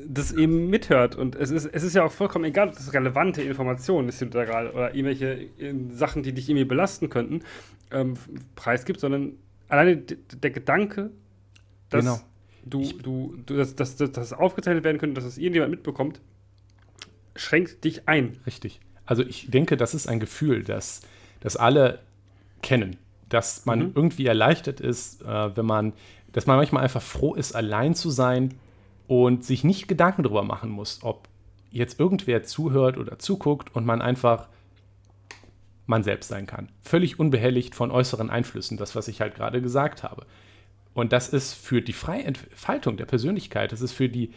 [0.08, 1.16] das eben mithört.
[1.16, 4.30] Und es ist, es ist ja auch vollkommen egal, ob das relevante Informationen ist, die
[4.30, 5.50] da gerade oder irgendwelche
[5.92, 7.42] Sachen, die dich irgendwie belasten könnten,
[7.92, 8.16] ähm,
[8.56, 9.34] preisgibt, sondern
[9.68, 11.12] alleine der Gedanke,
[11.90, 12.20] dass genau.
[12.66, 16.22] du, du, du, dass, dass, dass das aufgezeichnet werden könnte, dass das irgendjemand mitbekommt,
[17.36, 18.38] schränkt dich ein.
[18.46, 18.80] Richtig.
[19.06, 21.02] Also ich denke, das ist ein Gefühl, das,
[21.40, 22.00] das alle
[22.62, 22.98] kennen.
[23.28, 23.92] Dass man mhm.
[23.96, 25.94] irgendwie erleichtert ist, äh, wenn man,
[26.32, 28.56] dass man manchmal einfach froh ist, allein zu sein
[29.10, 31.28] und sich nicht Gedanken darüber machen muss, ob
[31.72, 34.50] jetzt irgendwer zuhört oder zuguckt und man einfach
[35.88, 36.70] man selbst sein kann.
[36.84, 40.28] Völlig unbehelligt von äußeren Einflüssen, das, was ich halt gerade gesagt habe.
[40.94, 44.32] Und das ist für die freie Entfaltung der Persönlichkeit, das ist für die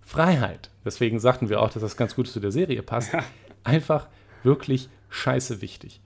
[0.00, 3.22] Freiheit, deswegen sagten wir auch, dass das ganz gut zu der Serie passt, ja.
[3.64, 4.08] einfach
[4.44, 6.00] wirklich scheiße wichtig.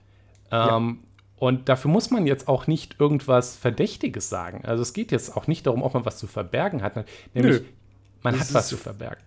[0.51, 0.75] Ja.
[0.75, 0.99] Ähm,
[1.37, 4.65] und dafür muss man jetzt auch nicht irgendwas Verdächtiges sagen.
[4.65, 7.05] Also es geht jetzt auch nicht darum, ob man was zu verbergen hat.
[7.33, 7.65] Nämlich Nö.
[8.23, 9.21] Man das hat was zu verbergen.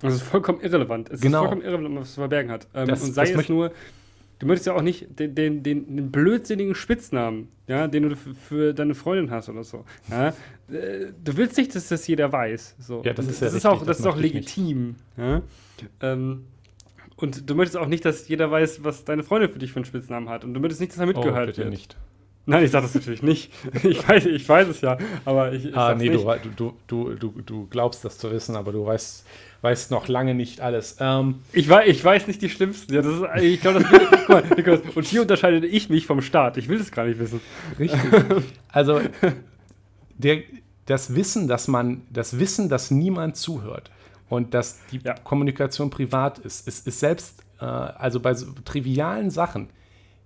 [0.00, 1.10] Das ist vollkommen irrelevant.
[1.10, 1.38] Es genau.
[1.38, 2.68] ist vollkommen irrelevant, was zu verbergen hat.
[2.74, 3.72] Ähm, das, und sei es nur,
[4.38, 8.94] du möchtest ja auch nicht den, den, den, blödsinnigen Spitznamen, ja, den du für deine
[8.94, 9.84] Freundin hast oder so.
[10.08, 10.28] Ja?
[10.28, 12.76] Äh, du willst nicht, dass das jeder weiß.
[12.78, 13.02] So.
[13.04, 14.94] Ja, das ist, ja das, richtig, ist auch, das, das ist auch legitim.
[15.16, 15.42] Ja?
[16.00, 16.44] Ähm,
[17.16, 19.84] und du möchtest auch nicht, dass jeder weiß, was deine Freundin für dich für einen
[19.84, 20.44] Spitznamen hat.
[20.44, 21.70] Und du möchtest nicht, dass er mitgehört oh, bitte wird.
[21.70, 21.96] nicht.
[22.48, 23.52] Nein, ich sage das natürlich nicht.
[23.84, 24.96] Ich weiß, ich weiß es ja,
[25.26, 25.66] aber ich.
[25.66, 26.24] ich ah, nee, du,
[26.56, 29.26] du, du, du, du glaubst das zu wissen, aber du weißt,
[29.60, 30.96] weißt noch lange nicht alles.
[30.98, 32.94] Ähm, ich, weiß, ich weiß nicht die schlimmsten.
[32.94, 36.22] Ja, das ist, ich glaube, das guck mal, Niklas, und hier unterscheide ich mich vom
[36.22, 36.56] Staat.
[36.56, 37.40] Ich will es gar nicht wissen.
[37.78, 38.00] Richtig.
[38.70, 39.00] Also,
[40.16, 40.42] der,
[40.86, 43.90] das Wissen, dass man, das Wissen, dass niemand zuhört
[44.28, 45.14] und dass die ja.
[45.14, 49.68] Kommunikation privat ist, ist, ist selbst, äh, also bei so trivialen Sachen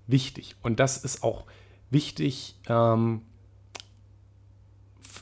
[0.06, 0.54] wichtig.
[0.62, 1.46] Und das ist auch
[1.92, 3.22] wichtig, ähm,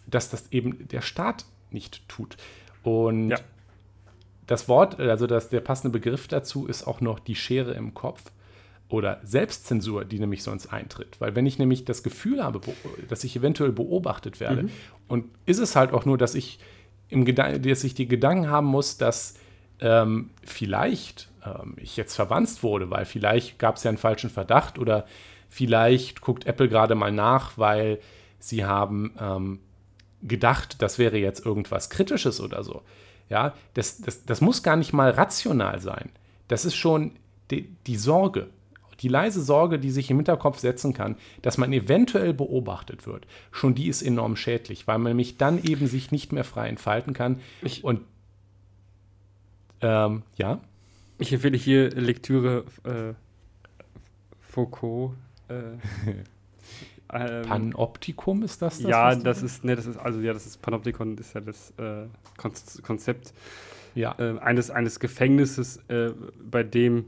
[0.06, 2.36] dass das eben der Staat nicht tut.
[2.82, 3.38] Und ja.
[4.46, 8.32] das Wort, also das, der passende Begriff dazu ist auch noch die Schere im Kopf
[8.88, 11.20] oder Selbstzensur, die nämlich sonst eintritt.
[11.20, 12.60] Weil wenn ich nämlich das Gefühl habe,
[13.08, 14.70] dass ich eventuell beobachtet werde, mhm.
[15.06, 16.58] und ist es halt auch nur, dass ich,
[17.08, 19.34] im dass ich die Gedanken haben muss, dass
[19.80, 24.78] ähm, vielleicht ähm, ich jetzt verwandt wurde, weil vielleicht gab es ja einen falschen Verdacht
[24.78, 25.06] oder
[25.50, 28.00] vielleicht guckt Apple gerade mal nach, weil
[28.38, 29.58] sie haben ähm,
[30.22, 32.82] gedacht, das wäre jetzt irgendwas Kritisches oder so.
[33.28, 36.10] Ja, das, das, das muss gar nicht mal rational sein.
[36.48, 37.12] Das ist schon
[37.50, 38.48] die, die Sorge,
[39.00, 43.74] die leise Sorge, die sich im Hinterkopf setzen kann, dass man eventuell beobachtet wird, schon
[43.74, 47.40] die ist enorm schädlich, weil man nämlich dann eben sich nicht mehr frei entfalten kann.
[47.62, 48.02] Ich, und
[49.80, 50.60] ähm, ja.
[51.18, 53.14] Ich empfehle hier Lektüre äh,
[54.40, 55.12] Foucault.
[55.50, 56.12] Äh,
[57.12, 58.78] ähm, Panoptikum ist das?
[58.78, 61.72] das ja, das ist, ne, das ist, also ja, das ist Panoptikon ist ja das
[61.78, 62.06] äh,
[62.82, 63.34] Konzept
[63.94, 64.14] ja.
[64.18, 67.06] Äh, eines, eines Gefängnisses, äh, bei dem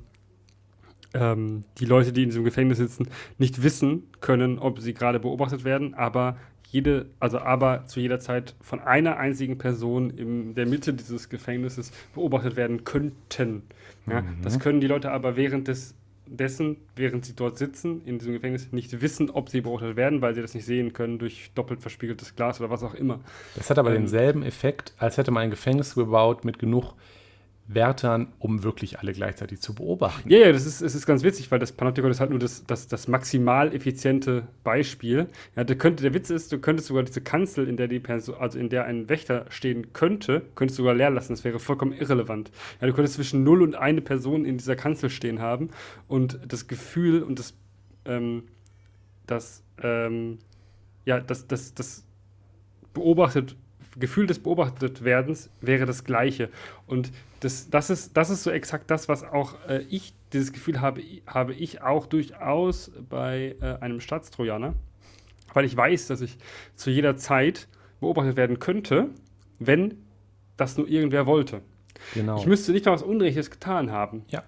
[1.14, 5.64] ähm, die Leute, die in diesem Gefängnis sitzen, nicht wissen können, ob sie gerade beobachtet
[5.64, 6.36] werden, aber
[6.70, 11.92] jede, also aber zu jeder Zeit von einer einzigen Person in der Mitte dieses Gefängnisses
[12.14, 13.62] beobachtet werden könnten.
[14.06, 14.38] Ja, mhm.
[14.42, 15.94] Das können die Leute aber während des
[16.36, 20.34] dessen, während sie dort sitzen, in diesem Gefängnis, nicht wissen, ob sie beobachtet werden, weil
[20.34, 23.20] sie das nicht sehen können durch doppelt verspiegeltes Glas oder was auch immer.
[23.54, 26.94] Das hat aber ähm, denselben Effekt, als hätte man ein Gefängnis gebaut mit genug
[27.66, 30.28] Wärtern, um wirklich alle gleichzeitig zu beobachten.
[30.28, 32.64] Ja, ja, das ist, das ist ganz witzig, weil das Panoptikon ist halt nur das,
[32.66, 35.28] das, das maximal effiziente Beispiel.
[35.54, 38.34] Ja, der, könnte, der Witz ist, du könntest sogar diese Kanzel, in der die Person,
[38.38, 41.32] also in der ein Wächter stehen könnte, könntest du sogar leer lassen.
[41.32, 42.50] Das wäre vollkommen irrelevant.
[42.80, 45.70] Ja, du könntest zwischen 0 und eine Person in dieser Kanzel stehen haben
[46.08, 47.54] und das Gefühl und das,
[48.04, 48.44] ähm,
[49.26, 50.38] das, ähm,
[51.04, 52.04] ja, das, das, das
[52.92, 53.56] beobachtet
[53.98, 56.48] Gefühl des Beobachtetwerdens wäre das gleiche.
[56.86, 60.80] Und das, das, ist, das ist so exakt das, was auch äh, ich, dieses Gefühl
[60.80, 64.74] habe, habe ich auch durchaus bei äh, einem Staatstrojaner,
[65.52, 66.38] weil ich weiß, dass ich
[66.74, 67.68] zu jeder Zeit
[68.00, 69.10] beobachtet werden könnte,
[69.58, 69.98] wenn
[70.56, 71.60] das nur irgendwer wollte.
[72.14, 72.38] Genau.
[72.38, 74.24] Ich müsste nicht mal was Unrechtes getan haben.
[74.28, 74.42] Ja.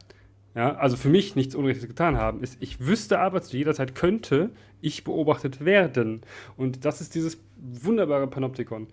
[0.55, 2.41] Ja, also für mich nichts Unrechtes getan haben.
[2.41, 6.21] Ist, ich wüsste aber zu jeder Zeit könnte ich beobachtet werden.
[6.57, 8.87] Und das ist dieses wunderbare Panoptikon.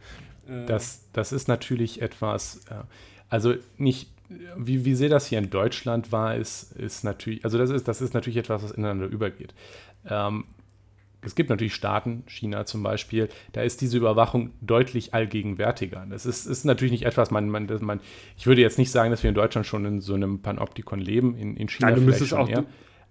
[0.48, 2.84] Äh, das, das ist natürlich etwas, äh,
[3.30, 4.10] also nicht,
[4.58, 8.02] wie, wie sehr das hier in Deutschland war, ist, ist natürlich, also das ist, das
[8.02, 9.54] ist natürlich etwas, was ineinander übergeht.
[10.06, 10.46] Ähm,
[11.24, 16.06] es gibt natürlich Staaten, China zum Beispiel, da ist diese Überwachung deutlich allgegenwärtiger.
[16.10, 18.00] Das ist, ist natürlich nicht etwas, man, man, man,
[18.38, 21.36] ich würde jetzt nicht sagen, dass wir in Deutschland schon in so einem Panoptikon leben,
[21.36, 22.66] in, in China Nein, du müsstest auch, eher.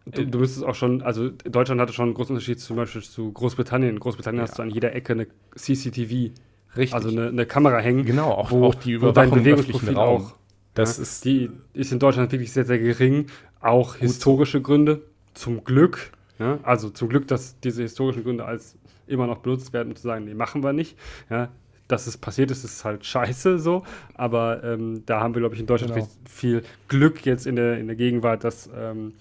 [0.06, 3.32] Du, du, müsstest auch schon, also Deutschland hatte schon einen großen Unterschied zum Beispiel zu
[3.32, 3.90] Großbritannien.
[3.90, 4.48] In Großbritannien ja.
[4.48, 6.32] hast du an jeder Ecke eine CCTV
[6.76, 6.94] Richtig.
[6.94, 8.04] Also eine, eine, Kamera hängen.
[8.04, 10.22] Genau, auch, wo, auch die Überwachung im öffentlichen Raum.
[10.22, 10.34] Auch,
[10.74, 13.26] das ja, ist die ist in Deutschland wirklich sehr, sehr gering.
[13.60, 14.02] Auch gut.
[14.02, 15.02] historische Gründe,
[15.34, 16.12] zum Glück.
[16.38, 20.02] Ja, also zum Glück, dass diese historischen Gründe als immer noch benutzt werden, um zu
[20.02, 20.96] sagen, nee, machen wir nicht.
[21.28, 21.50] Ja,
[21.88, 23.82] dass es passiert ist, ist halt scheiße so.
[24.14, 26.08] Aber ähm, da haben wir, glaube ich, in Deutschland genau.
[26.24, 29.14] viel Glück jetzt in der, in der Gegenwart, dass ähm,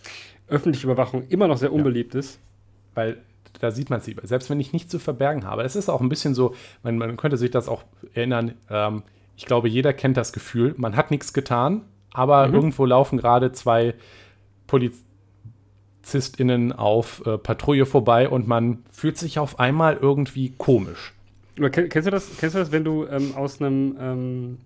[0.48, 2.40] öffentliche Überwachung immer noch sehr unbeliebt ist.
[2.94, 3.18] Weil
[3.60, 4.26] da sieht man es lieber.
[4.26, 5.64] Selbst wenn ich nichts zu verbergen habe.
[5.64, 7.84] Es ist auch ein bisschen so, man, man könnte sich das auch
[8.14, 8.54] erinnern.
[8.70, 9.04] Ähm,
[9.36, 11.82] ich glaube, jeder kennt das Gefühl, man hat nichts getan,
[12.12, 12.56] aber mhm.
[12.56, 13.96] irgendwo laufen gerade zwei
[14.68, 21.14] PolizistInnen auf äh, Patrouille vorbei und man fühlt sich auf einmal irgendwie komisch.
[21.72, 24.58] Kennst du das, kennst du das wenn du ähm, aus einem ähm,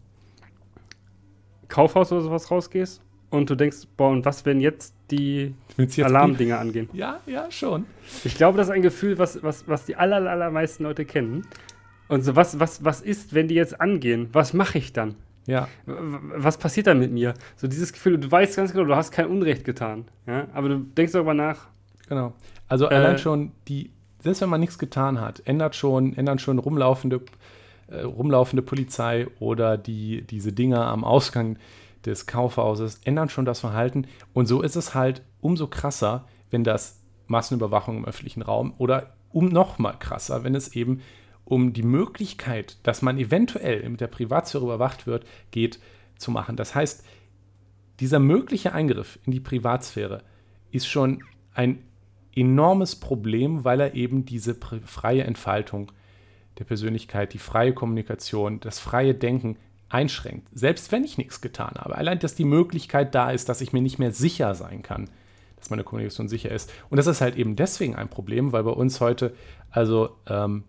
[1.68, 3.03] Kaufhaus oder sowas rausgehst
[3.34, 5.56] und du denkst, boah, und was, wenn jetzt die
[6.00, 6.88] Alarmdinger angehen?
[6.94, 7.86] Ja, ja, schon.
[8.24, 11.48] Ich glaube, das ist ein Gefühl, was, was, was die aller, allermeisten Leute kennen.
[12.08, 14.30] Und so, was, was, was ist, wenn die jetzt angehen?
[14.34, 15.16] Was mache ich dann?
[15.48, 15.68] Ja.
[15.88, 17.34] Was passiert dann mit mir?
[17.56, 20.06] So dieses Gefühl, du weißt ganz genau, du hast kein Unrecht getan.
[20.28, 20.48] Ja?
[20.54, 21.68] Aber du denkst darüber nach.
[22.08, 22.34] Genau.
[22.68, 26.60] Also äh, allein schon die, selbst wenn man nichts getan hat, ändert schon, ändern schon
[26.60, 27.22] rumlaufende,
[27.88, 31.58] äh, rumlaufende Polizei oder die, diese Dinger am Ausgang
[32.06, 34.08] des Kaufhauses ändern schon das Verhalten.
[34.34, 39.48] Und so ist es halt umso krasser, wenn das Massenüberwachung im öffentlichen Raum oder um
[39.48, 41.02] noch mal krasser, wenn es eben
[41.46, 45.80] um die Möglichkeit, dass man eventuell mit der Privatsphäre überwacht wird, geht,
[46.18, 46.56] zu machen.
[46.56, 47.04] Das heißt,
[48.00, 50.24] dieser mögliche Eingriff in die Privatsphäre
[50.72, 51.24] ist schon
[51.54, 51.84] ein
[52.36, 55.92] enormes Problem, weil er eben diese freie Entfaltung
[56.58, 59.58] der Persönlichkeit, die freie Kommunikation, das freie Denken
[59.94, 60.48] einschränkt.
[60.54, 61.98] Selbst wenn ich nichts getan habe.
[61.98, 65.10] Allein, dass die Möglichkeit da ist, dass ich mir nicht mehr sicher sein kann,
[65.58, 66.72] dass meine Kommunikation sicher ist.
[66.90, 69.34] Und das ist halt eben deswegen ein Problem, weil bei uns heute,
[69.70, 70.64] also ähm,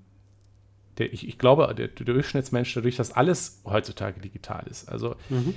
[0.98, 5.54] der, ich, ich, glaube, der, der, Durchschnittsmensch, dadurch, dass alles heutzutage digital ist, also mhm.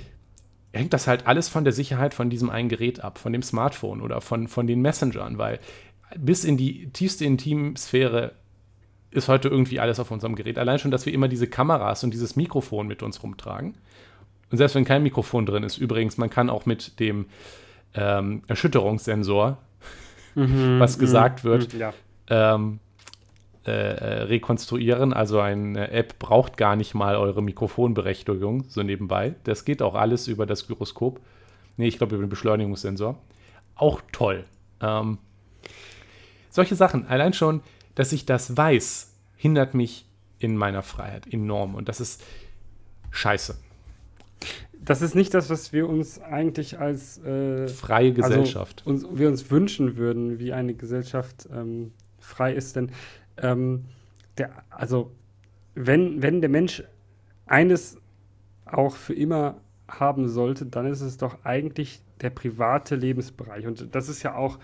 [0.72, 4.00] hängt das halt alles von der Sicherheit von diesem einen Gerät ab, von dem Smartphone
[4.00, 5.60] oder von, von den Messengern, weil
[6.16, 8.32] bis in die tiefste Intimsphäre
[9.10, 10.58] ist heute irgendwie alles auf unserem Gerät.
[10.58, 13.74] Allein schon, dass wir immer diese Kameras und dieses Mikrofon mit uns rumtragen.
[14.50, 17.26] Und selbst wenn kein Mikrofon drin ist, übrigens, man kann auch mit dem
[17.94, 19.58] ähm, Erschütterungssensor,
[20.34, 21.92] mhm, was gesagt mhm, wird, ja.
[22.28, 22.80] ähm,
[23.66, 25.12] äh, äh, rekonstruieren.
[25.12, 29.34] Also eine App braucht gar nicht mal eure Mikrofonberechtigung, so nebenbei.
[29.44, 31.20] Das geht auch alles über das Gyroskop.
[31.76, 33.18] Nee, ich glaube über den Beschleunigungssensor.
[33.74, 34.44] Auch toll.
[34.80, 35.18] Ähm,
[36.48, 37.60] solche Sachen, allein schon,
[37.98, 40.06] dass ich das weiß, hindert mich
[40.38, 41.74] in meiner Freiheit enorm.
[41.74, 42.22] Und das ist
[43.10, 43.58] scheiße.
[44.80, 49.18] Das ist nicht das, was wir uns eigentlich als äh, freie also Gesellschaft, also uns,
[49.18, 51.90] wir uns wünschen würden, wie eine Gesellschaft ähm,
[52.20, 52.76] frei ist.
[52.76, 52.92] Denn
[53.36, 53.86] ähm,
[54.38, 55.10] der, also
[55.74, 56.84] wenn, wenn der Mensch
[57.46, 57.98] eines
[58.64, 59.56] auch für immer
[59.88, 63.66] haben sollte, dann ist es doch eigentlich der private Lebensbereich.
[63.66, 64.60] Und das ist ja auch,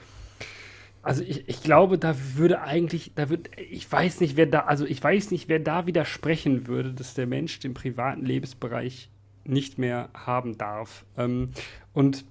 [1.05, 4.87] also ich, ich glaube, da würde eigentlich, da wird, ich weiß nicht, wer da, also
[4.87, 9.11] ich weiß nicht, wer da widersprechen würde, dass der Mensch den privaten Lebensbereich
[9.45, 11.05] nicht mehr haben darf.
[11.19, 11.51] Ähm,
[11.93, 12.25] und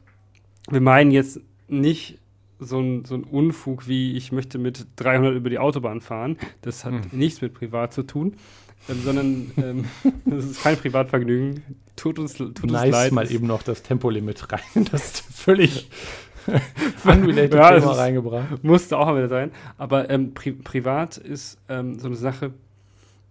[0.69, 2.17] wir meinen jetzt nicht
[2.57, 6.37] so ein, so ein Unfug wie ich möchte mit 300 über die Autobahn fahren.
[6.61, 7.01] Das hat hm.
[7.11, 8.37] nichts mit privat zu tun,
[8.89, 9.85] ähm, sondern ähm,
[10.25, 11.61] das ist kein Privatvergnügen.
[11.95, 13.11] Tut uns, tut nice uns leid.
[13.11, 14.87] mal eben noch das Tempolimit rein.
[14.91, 15.89] Das ist völlig
[17.03, 18.63] unrelated ja, Thema reingebracht.
[18.63, 19.51] Musste auch mal wieder sein.
[19.77, 22.53] Aber ähm, pri privat ist ähm, so eine Sache,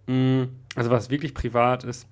[0.07, 2.07] mh, mm, also was wirklich privat ist,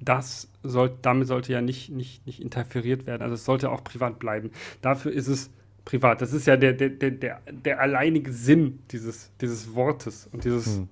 [0.00, 3.22] das soll, damit sollte ja nicht, nicht, nicht interferiert werden.
[3.22, 4.50] Also es sollte auch privat bleiben.
[4.80, 5.50] Dafür ist es
[5.84, 6.20] privat.
[6.20, 10.78] Das ist ja der, der, der, der, der alleinige Sinn dieses, dieses Wortes und dieses
[10.78, 10.88] hm.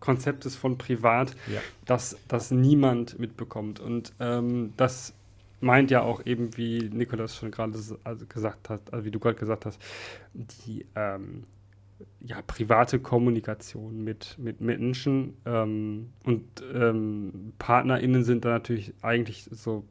[0.00, 1.60] Konzeptes von privat, ja.
[1.84, 3.80] dass das niemand mitbekommt.
[3.80, 5.14] Und ähm, das
[5.60, 9.36] meint ja auch eben, wie Nikolas schon gerade also gesagt hat, also wie du gerade
[9.36, 9.80] gesagt hast,
[10.34, 11.44] die ähm,
[12.20, 19.84] ja, private Kommunikation mit, mit Menschen ähm, und ähm, PartnerInnen sind da natürlich eigentlich so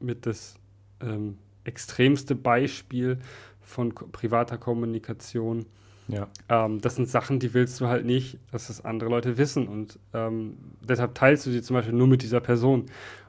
[0.00, 0.54] mit das
[1.00, 3.18] ähm, extremste Beispiel
[3.60, 5.66] von ko privater Kommunikation.
[6.08, 6.28] Ja.
[6.48, 9.68] Ähm, das sind Sachen, die willst du halt nicht, dass das andere Leute wissen.
[9.68, 12.86] Und ähm, deshalb teilst du sie zum Beispiel nur mit dieser Person.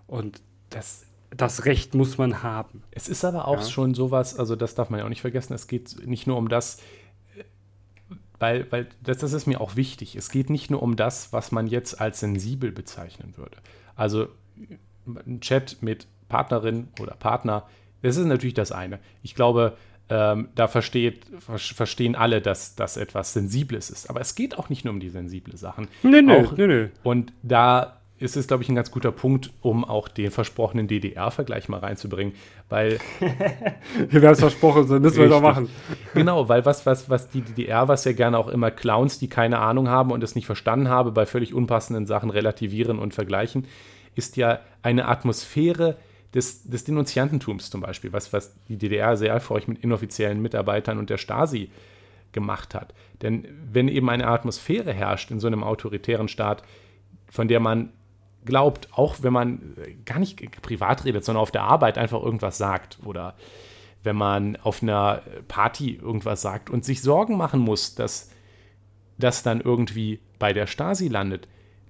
[0.07, 1.05] Und das,
[1.35, 2.83] das Recht muss man haben.
[2.91, 3.67] Es ist aber auch ja.
[3.67, 6.49] schon sowas, also das darf man ja auch nicht vergessen, es geht nicht nur um
[6.49, 6.79] das,
[8.37, 10.15] weil, weil das, das ist mir auch wichtig.
[10.15, 13.57] Es geht nicht nur um das, was man jetzt als sensibel bezeichnen würde.
[13.95, 14.27] Also
[15.07, 17.67] ein Chat mit Partnerin oder Partner,
[18.01, 18.99] das ist natürlich das eine.
[19.21, 19.77] Ich glaube,
[20.09, 24.09] ähm, da versteht, ver verstehen alle, dass das etwas Sensibles ist.
[24.09, 25.87] Aber es geht auch nicht nur um die sensible Sachen.
[26.03, 26.89] Nö, nö, auch, nö, nö.
[27.03, 31.69] Und da ist es, glaube ich, ein ganz guter Punkt, um auch den versprochenen DDR-Vergleich
[31.69, 32.33] mal reinzubringen,
[32.69, 32.99] weil.
[34.09, 35.69] wir haben es versprochen, so müssen wir es auch machen.
[36.13, 39.59] Genau, weil was, was, was die DDR, was ja gerne auch immer Clowns, die keine
[39.59, 43.65] Ahnung haben und es nicht verstanden haben, bei völlig unpassenden Sachen relativieren und vergleichen,
[44.15, 45.97] ist ja eine Atmosphäre,
[46.33, 51.09] des, des Denunziantentums zum Beispiel, was, was die DDR sehr erfolgreich mit inoffiziellen Mitarbeitern und
[51.09, 51.69] der Stasi
[52.31, 52.93] gemacht hat.
[53.21, 56.63] Denn wenn eben eine Atmosphäre herrscht in so einem autoritären Staat,
[57.29, 57.89] von der man
[58.45, 59.75] glaubt, auch wenn man
[60.05, 63.35] gar nicht privat redet, sondern auf der Arbeit einfach irgendwas sagt oder
[64.03, 68.31] wenn man auf einer Party irgendwas sagt und sich Sorgen machen muss, dass
[69.17, 71.47] das dann irgendwie bei der Stasi landet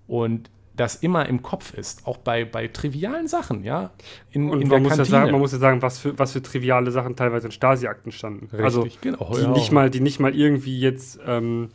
[0.07, 3.91] und das immer im Kopf ist, auch bei, bei trivialen Sachen, ja.
[4.31, 6.41] In, und in man, muss ja sagen, man muss ja sagen, was für, was für
[6.41, 8.45] triviale Sachen teilweise in Stasi-Akten standen.
[8.45, 9.49] Richtig, also, genau, die, ja.
[9.49, 11.69] nicht mal, die nicht mal irgendwie jetzt ähm,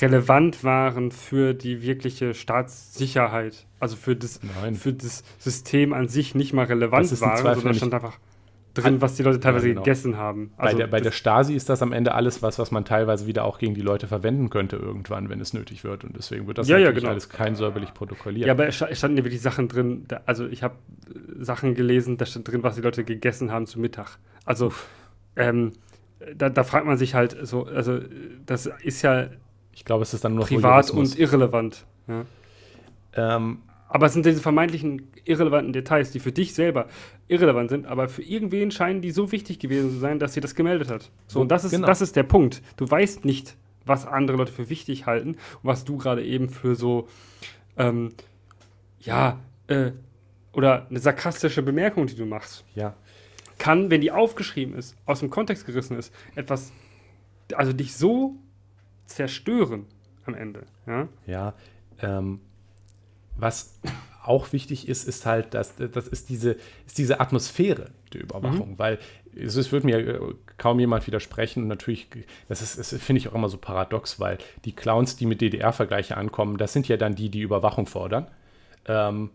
[0.00, 3.66] relevant waren für die wirkliche Staatssicherheit.
[3.80, 4.40] Also für das,
[4.74, 8.18] für das System an sich nicht mal relevant waren, sondern stand einfach
[8.76, 9.82] drin, was die Leute teilweise ja, genau.
[9.82, 10.52] gegessen haben.
[10.56, 13.26] Also bei, der, bei der Stasi ist das am Ende alles was, was man teilweise
[13.26, 16.04] wieder auch gegen die Leute verwenden könnte irgendwann, wenn es nötig wird.
[16.04, 17.08] Und deswegen wird das ja, ja, genau.
[17.08, 18.46] alles kein säuberlich protokolliert.
[18.46, 20.74] Ja, aber es standen ja wirklich Sachen drin, da, also ich habe
[21.38, 24.18] Sachen gelesen, da stand drin, was die Leute gegessen haben zu Mittag.
[24.44, 24.72] Also
[25.36, 25.72] ähm,
[26.34, 28.00] da, da, fragt man sich halt so, also
[28.46, 29.28] das ist ja
[29.76, 31.84] ich glaube, es ist dann nur privat und irrelevant.
[32.08, 32.24] Ja.
[33.12, 33.58] Ähm,
[33.88, 36.88] aber es sind diese vermeintlichen irrelevanten Details, die für dich selber
[37.28, 40.54] irrelevant sind, aber für irgendwen scheinen die so wichtig gewesen zu sein, dass sie das
[40.54, 41.10] gemeldet hat.
[41.26, 41.86] So, und das ist, genau.
[41.86, 42.62] das ist der Punkt.
[42.78, 46.74] Du weißt nicht, was andere Leute für wichtig halten und was du gerade eben für
[46.74, 47.06] so,
[47.76, 48.14] ähm,
[49.00, 49.92] ja, äh,
[50.52, 52.64] oder eine sarkastische Bemerkung, die du machst.
[52.74, 52.94] Ja.
[53.58, 56.72] Kann, wenn die aufgeschrieben ist, aus dem Kontext gerissen ist, etwas,
[57.54, 58.36] also dich so
[59.06, 59.86] zerstören
[60.24, 60.64] am Ende.
[60.86, 61.54] Ja, ja
[62.00, 62.40] ähm,
[63.36, 63.78] was
[64.24, 68.78] auch wichtig ist, ist halt, dass das ist diese, ist diese Atmosphäre der Überwachung, mhm.
[68.78, 68.98] weil
[69.34, 70.20] es, es wird mir äh,
[70.56, 72.08] kaum jemand widersprechen und natürlich,
[72.48, 76.16] das ist, das finde ich auch immer so paradox, weil die Clowns, die mit DDR-Vergleiche
[76.16, 78.26] ankommen, das sind ja dann die, die Überwachung fordern.
[78.86, 79.30] Ähm,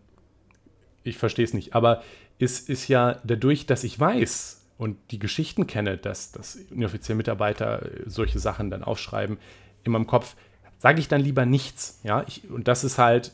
[1.04, 2.02] ich verstehe es nicht, aber
[2.38, 7.88] es ist ja dadurch, dass ich weiß und die Geschichten kenne, dass, dass inoffizielle Mitarbeiter
[8.06, 9.38] solche Sachen dann aufschreiben,
[9.84, 10.36] in meinem Kopf,
[10.78, 12.00] sage ich dann lieber nichts.
[12.02, 13.32] Ja, ich, und das ist halt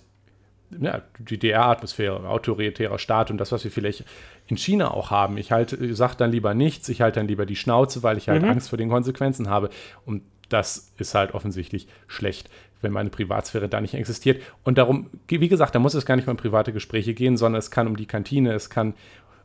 [0.79, 4.05] ja, die DR-Atmosphäre, autoritärer Staat und das, was wir vielleicht
[4.47, 5.39] in China auch haben.
[5.39, 8.43] Ich halt, sage dann lieber nichts, ich halte dann lieber die Schnauze, weil ich halt
[8.43, 8.51] mhm.
[8.51, 9.71] Angst vor den Konsequenzen habe.
[10.05, 14.43] Und das ist halt offensichtlich schlecht, wenn meine Privatsphäre da nicht existiert.
[14.65, 17.59] Und darum, wie gesagt, da muss es gar nicht mal um private Gespräche gehen, sondern
[17.59, 18.95] es kann um die Kantine, es kann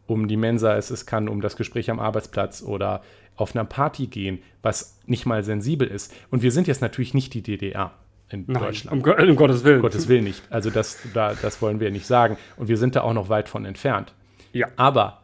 [0.07, 3.01] um die Mensa, es, es kann um das Gespräch am Arbeitsplatz oder
[3.35, 6.13] auf einer Party gehen, was nicht mal sensibel ist.
[6.29, 7.91] Und wir sind jetzt natürlich nicht die DDR
[8.29, 8.91] in Nein, Deutschland.
[9.05, 9.77] Um, um, Gottes Willen.
[9.77, 10.43] Um Gottes Willen nicht.
[10.49, 12.37] Also das, da, das wollen wir nicht sagen.
[12.57, 14.13] Und wir sind da auch noch weit von entfernt.
[14.51, 14.67] Ja.
[14.75, 15.21] Aber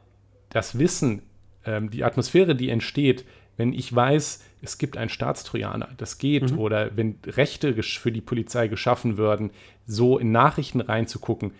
[0.50, 1.22] das Wissen,
[1.66, 3.26] ähm, die Atmosphäre, die entsteht,
[3.58, 6.60] wenn ich weiß, es gibt einen Staatstrojaner, das geht, mhm.
[6.60, 9.52] oder wenn Rechte für die Polizei geschaffen würden,
[9.86, 11.52] so in Nachrichten reinzugucken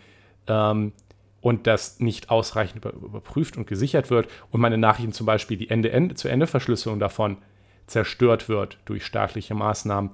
[0.48, 0.94] ähm,
[1.42, 5.70] und das nicht ausreichend über, überprüft und gesichert wird und meine Nachrichten zum Beispiel die
[5.70, 7.38] Ende-Ende-zu-Ende-Verschlüsselung davon
[7.88, 10.12] zerstört wird durch staatliche Maßnahmen,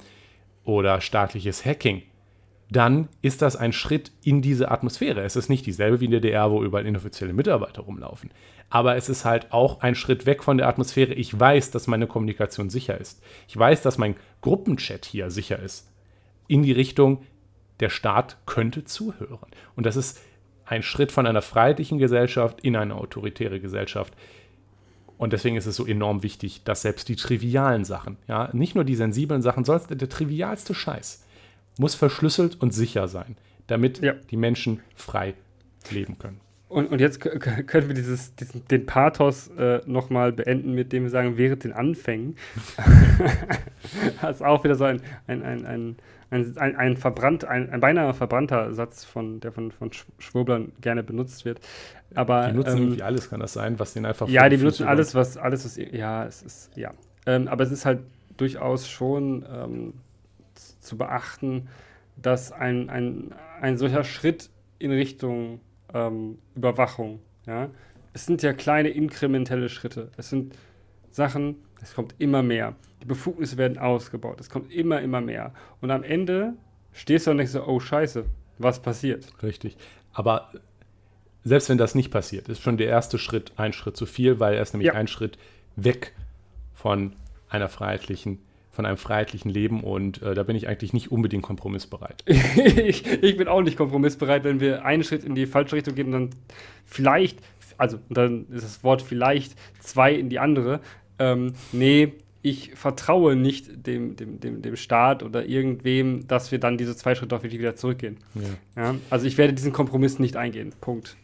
[0.65, 2.01] oder staatliches Hacking,
[2.69, 5.21] dann ist das ein Schritt in diese Atmosphäre.
[5.21, 8.32] Es ist nicht dieselbe wie in der DDR, wo überall inoffizielle Mitarbeiter rumlaufen.
[8.71, 11.13] Aber es ist halt auch ein Schritt weg von der Atmosphäre.
[11.13, 13.21] Ich weiß, dass meine Kommunikation sicher ist.
[13.47, 15.91] Ich weiß, dass mein Gruppenchat hier sicher ist.
[16.47, 17.21] In die Richtung,
[17.80, 19.51] der Staat könnte zuhören.
[19.76, 20.19] Und das ist
[20.66, 24.13] ein Schritt von einer freiheitlichen Gesellschaft in eine autoritäre Gesellschaft.
[25.18, 28.84] Und deswegen ist es so enorm wichtig, dass selbst die trivialen Sachen, ja, nicht nur
[28.84, 31.24] die sensiblen Sachen, sondern der trivialste Scheiß
[31.78, 33.38] muss verschlüsselt und sicher sein,
[33.68, 34.13] damit ja.
[34.32, 35.36] die Menschen frei
[35.89, 36.41] leben können.
[36.68, 41.09] Und, und jetzt können wir dieses, diesen, den Pathos äh, nochmal beenden, mit dem wir
[41.09, 42.36] sagen, während den Anfängen.
[44.22, 45.95] das ist auch wieder so ein, ein, ein, ein
[46.30, 51.03] ein, ein, ein, verbrannt, ein, ein beinahe verbrannter Satz, von, der von, von Schwurblern gerne
[51.03, 51.59] benutzt wird.
[52.13, 54.28] Aber, die nutzen ähm, irgendwie alles, kann das sein, was den einfach.
[54.28, 55.78] Ja, die benutzen alles, was, alles, was.
[55.91, 56.91] Ja, es ist, ja.
[57.26, 57.99] Ähm, aber es ist halt
[58.38, 59.93] durchaus schon ähm,
[60.80, 61.67] zu beachten,
[62.15, 64.49] dass ein, ein, ein solcher Schritt
[64.80, 65.59] in Richtung
[65.93, 67.69] ähm, Überwachung, ja,
[68.13, 70.09] es sind ja kleine inkrementelle Schritte.
[70.15, 70.55] Es sind
[71.11, 72.76] Sachen, es kommt immer mehr.
[73.01, 74.39] Die Befugnisse werden ausgebaut.
[74.39, 75.53] Es kommt immer, immer mehr.
[75.82, 76.53] Und am Ende
[76.91, 78.26] stehst du und denkst so, oh Scheiße,
[78.57, 79.28] was passiert?
[79.43, 79.78] Richtig.
[80.13, 80.51] Aber
[81.43, 84.55] selbst wenn das nicht passiert, ist schon der erste Schritt ein Schritt zu viel, weil
[84.55, 84.93] er ist nämlich ja.
[84.93, 85.38] ein Schritt
[85.76, 86.13] weg
[86.73, 87.13] von
[87.49, 88.39] einer freiheitlichen
[88.76, 92.23] von einem freiheitlichen Leben und äh, da bin ich eigentlich nicht unbedingt kompromissbereit.
[92.28, 96.07] ich, ich, bin auch nicht kompromissbereit, wenn wir einen Schritt in die falsche Richtung gehen
[96.07, 96.30] und dann
[96.84, 97.39] vielleicht,
[97.78, 100.82] also dann ist das Wort vielleicht zwei in die andere.
[101.20, 106.78] Ähm, nee, ich vertraue nicht dem, dem, dem, dem Staat oder irgendwem, dass wir dann
[106.78, 108.18] diese zwei Schritte auch wirklich wieder zurückgehen.
[108.36, 108.84] Ja.
[108.84, 108.95] ja.
[109.09, 110.72] also ich werde diesen Kompromiss nicht eingehen.
[110.80, 111.18] Punkt.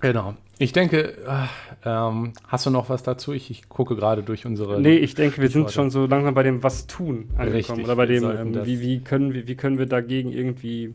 [0.00, 0.34] Genau.
[0.58, 1.46] Ich denke, äh,
[1.86, 3.32] ähm, hast du noch was dazu?
[3.32, 4.78] Ich, ich gucke gerade durch unsere.
[4.80, 7.52] Nee, ich denke, wir sind schon so langsam bei dem Was tun angekommen.
[7.52, 10.94] Richtig, oder bei dem, ähm, wie, wie, können wir, wie können wir dagegen irgendwie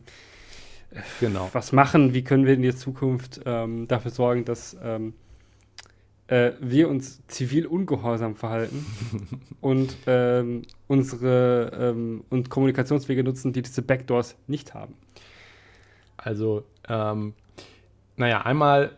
[0.92, 1.50] äh, genau.
[1.52, 2.14] was machen?
[2.14, 5.14] Wie können wir in der Zukunft ähm, dafür sorgen, dass ähm,
[6.28, 8.84] äh, wir uns zivil ungehorsam verhalten
[9.60, 14.94] und ähm, unsere ähm, und Kommunikationswege nutzen, die diese Backdoors nicht haben.
[16.16, 17.34] Also, ähm,
[18.16, 18.96] naja, einmal,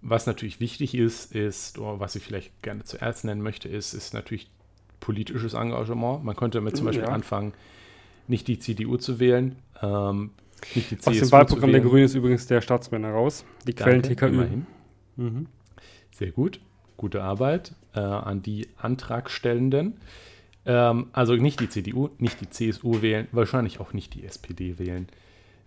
[0.00, 4.14] was natürlich wichtig ist, ist, oder was ich vielleicht gerne zuerst nennen möchte, ist, ist
[4.14, 4.48] natürlich
[5.00, 6.24] politisches Engagement.
[6.24, 7.10] Man könnte damit zum Beispiel ja.
[7.10, 7.52] anfangen,
[8.28, 10.30] nicht die CDU zu wählen, ähm,
[10.74, 13.44] nicht die CSU Aus dem Wahlprogramm der Grünen ist übrigens der Staatsmänner raus.
[13.66, 14.28] Die Quellen TKÜ.
[14.28, 14.66] Immerhin.
[15.16, 15.46] Mhm.
[16.16, 16.60] Sehr gut.
[16.96, 19.98] Gute Arbeit äh, an die Antragstellenden.
[20.64, 25.08] Ähm, also nicht die CDU, nicht die CSU wählen, wahrscheinlich auch nicht die SPD wählen.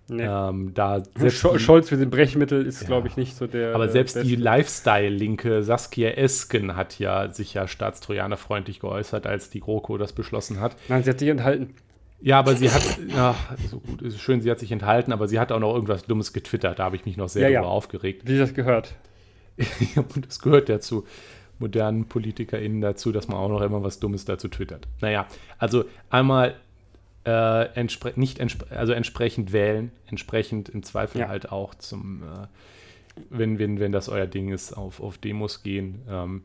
[0.07, 0.23] Nee.
[0.23, 3.75] Ähm, da Sch Scholz für den Brechmittel ist, ja, glaube ich, nicht so der.
[3.75, 4.27] Aber selbst Beste.
[4.27, 10.59] die Lifestyle-Linke Saskia Esken hat ja sich ja staatstrojanerfreundlich geäußert, als die GroKo das beschlossen
[10.59, 10.75] hat.
[10.87, 11.75] Nein, sie hat sich enthalten.
[12.21, 13.35] Ja, aber sie hat, ja,
[13.69, 16.33] so gut, ist schön, sie hat sich enthalten, aber sie hat auch noch irgendwas Dummes
[16.33, 16.79] getwittert.
[16.79, 17.75] Da habe ich mich noch sehr ja, darüber ja.
[17.75, 18.23] aufgeregt.
[18.25, 18.95] Wie das gehört.
[19.95, 21.05] und das gehört ja zu
[21.59, 24.87] modernen PolitikerInnen dazu, dass man auch noch immer was Dummes dazu twittert.
[25.01, 26.55] Naja, also einmal
[27.25, 31.27] äh, entspre nicht entspre also entsprechend wählen, entsprechend im Zweifel ja.
[31.27, 32.47] halt auch zum, äh,
[33.29, 36.43] wenn, wenn, wenn das euer Ding ist, auf, auf Demos gehen, ähm,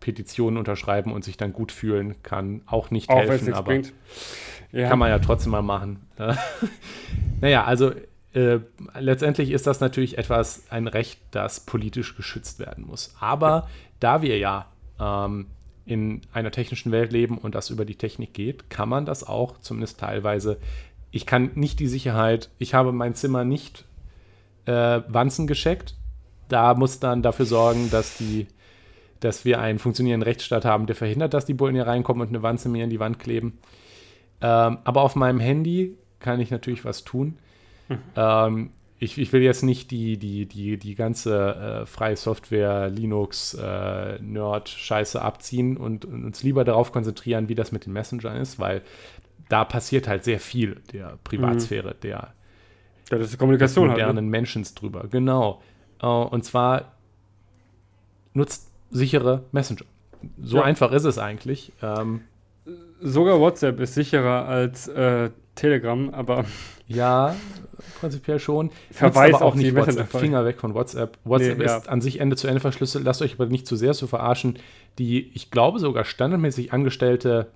[0.00, 3.80] Petitionen unterschreiben und sich dann gut fühlen, kann auch nicht auch helfen, aber
[4.72, 4.88] ja.
[4.88, 6.00] kann man ja trotzdem mal machen.
[7.40, 7.92] naja, also
[8.34, 8.60] äh,
[8.98, 13.14] letztendlich ist das natürlich etwas, ein Recht, das politisch geschützt werden muss.
[13.20, 13.68] Aber
[14.00, 14.66] da wir ja
[14.98, 15.46] ähm,
[15.84, 19.58] in einer technischen Welt leben und das über die Technik geht, kann man das auch
[19.60, 20.58] zumindest teilweise.
[21.10, 23.84] Ich kann nicht die Sicherheit, ich habe mein Zimmer nicht
[24.64, 25.96] äh, Wanzen gescheckt.
[26.48, 28.46] Da muss dann dafür sorgen, dass die,
[29.20, 32.42] dass wir einen funktionierenden Rechtsstaat haben, der verhindert, dass die Bullen hier reinkommen und eine
[32.42, 33.58] Wanze mir in die Wand kleben.
[34.40, 37.38] Ähm, aber auf meinem Handy kann ich natürlich was tun.
[37.88, 37.98] Mhm.
[38.16, 43.54] Ähm, ich, ich, will jetzt nicht die, die, die, die ganze äh, freie Software, Linux,
[43.54, 48.60] äh, Nerd-Scheiße abziehen und, und, uns lieber darauf konzentrieren, wie das mit den Messengern ist,
[48.60, 48.82] weil
[49.48, 52.00] da passiert halt sehr viel der Privatsphäre, mhm.
[52.02, 52.32] der,
[53.10, 54.30] ja, das ist Kommunikation des modernen halt, ne?
[54.30, 55.06] Menschen drüber.
[55.10, 55.60] Genau.
[56.02, 56.92] Uh, und zwar
[58.34, 59.84] nutzt sichere Messenger.
[60.40, 60.62] So ja.
[60.62, 61.72] einfach ist es eigentlich.
[61.82, 62.22] Ähm,
[63.00, 66.44] Sogar WhatsApp ist sicherer als äh, Telegram, aber.
[66.94, 67.34] Ja,
[68.00, 68.70] prinzipiell schon.
[68.90, 70.10] Verweis aber auch nicht WhatsApp.
[70.10, 71.18] Finger weg von WhatsApp.
[71.24, 71.90] WhatsApp nee, ist ja.
[71.90, 73.04] an sich Ende zu Ende verschlüsselt.
[73.04, 74.58] Lasst euch aber nicht zu sehr zu verarschen.
[74.98, 77.48] Die, ich glaube, sogar standardmäßig angestellte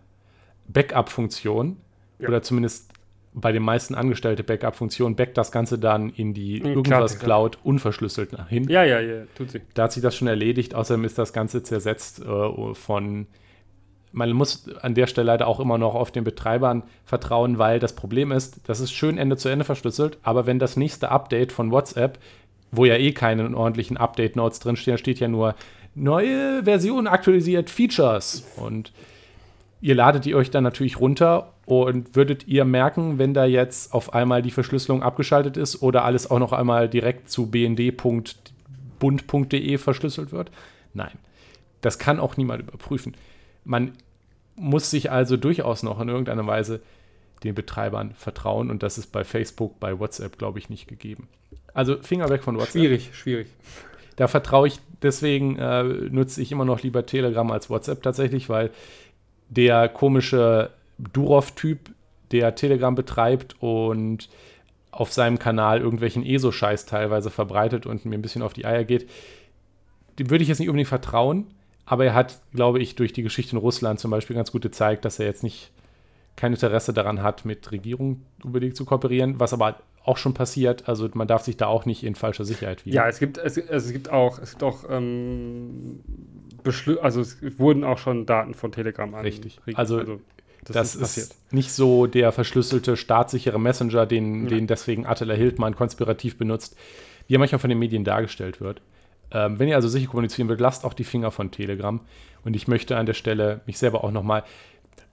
[0.68, 1.76] Backup-Funktion
[2.18, 2.28] ja.
[2.28, 2.90] oder zumindest
[3.36, 8.66] bei den meisten angestellte Backup-Funktion backt das Ganze dann in die irgendwas Cloud unverschlüsselt hin.
[8.68, 9.60] Ja, ja, ja, tut sie.
[9.74, 10.74] Da hat sich das schon erledigt.
[10.74, 13.26] Außerdem ist das Ganze zersetzt äh, von
[14.16, 17.94] man muss an der Stelle leider auch immer noch auf den Betreibern vertrauen, weil das
[17.94, 21.70] Problem ist, das ist schön Ende zu Ende verschlüsselt, aber wenn das nächste Update von
[21.70, 22.18] WhatsApp,
[22.72, 25.54] wo ja eh keine ordentlichen Update-Notes drinstehen, steht ja nur
[25.94, 28.90] neue Version aktualisiert Features und
[29.82, 34.14] ihr ladet die euch dann natürlich runter und würdet ihr merken, wenn da jetzt auf
[34.14, 38.38] einmal die Verschlüsselung abgeschaltet ist oder alles auch noch einmal direkt zu bnd.bund.de
[39.76, 40.50] verschlüsselt wird?
[40.94, 41.18] Nein.
[41.82, 43.14] Das kann auch niemand überprüfen.
[43.64, 43.92] Man
[44.56, 46.80] muss sich also durchaus noch in irgendeiner Weise
[47.44, 51.28] den Betreibern vertrauen und das ist bei Facebook, bei WhatsApp, glaube ich, nicht gegeben.
[51.74, 52.80] Also Finger weg von WhatsApp.
[52.80, 53.48] Schwierig, schwierig.
[54.16, 58.70] Da vertraue ich, deswegen äh, nutze ich immer noch lieber Telegram als WhatsApp tatsächlich, weil
[59.50, 61.90] der komische Durov-Typ,
[62.32, 64.28] der Telegram betreibt und
[64.90, 69.08] auf seinem Kanal irgendwelchen ESO-Scheiß teilweise verbreitet und mir ein bisschen auf die Eier geht,
[70.18, 71.46] dem würde ich jetzt nicht unbedingt vertrauen.
[71.86, 75.04] Aber er hat, glaube ich, durch die Geschichte in Russland zum Beispiel ganz gut gezeigt,
[75.04, 75.70] dass er jetzt nicht
[76.34, 80.88] kein Interesse daran hat, mit Regierungen unbedingt zu kooperieren, was aber auch schon passiert.
[80.88, 82.96] Also man darf sich da auch nicht in falscher Sicherheit wiegen.
[82.96, 86.00] Ja, es gibt, es, es gibt auch, es gibt auch ähm,
[87.00, 89.22] also es wurden auch schon Daten von Telegram an.
[89.22, 89.60] Richtig.
[89.74, 90.20] Also, also
[90.64, 94.50] das, das ist, ist, nicht so der verschlüsselte, staatssichere Messenger, den, ja.
[94.50, 96.76] den deswegen Attila Hildmann konspirativ benutzt,
[97.28, 98.80] wie er manchmal von den Medien dargestellt wird.
[99.36, 102.00] Ähm, wenn ihr also sicher kommunizieren wollt, lasst auch die Finger von Telegram.
[102.42, 104.44] Und ich möchte an der Stelle mich selber auch nochmal,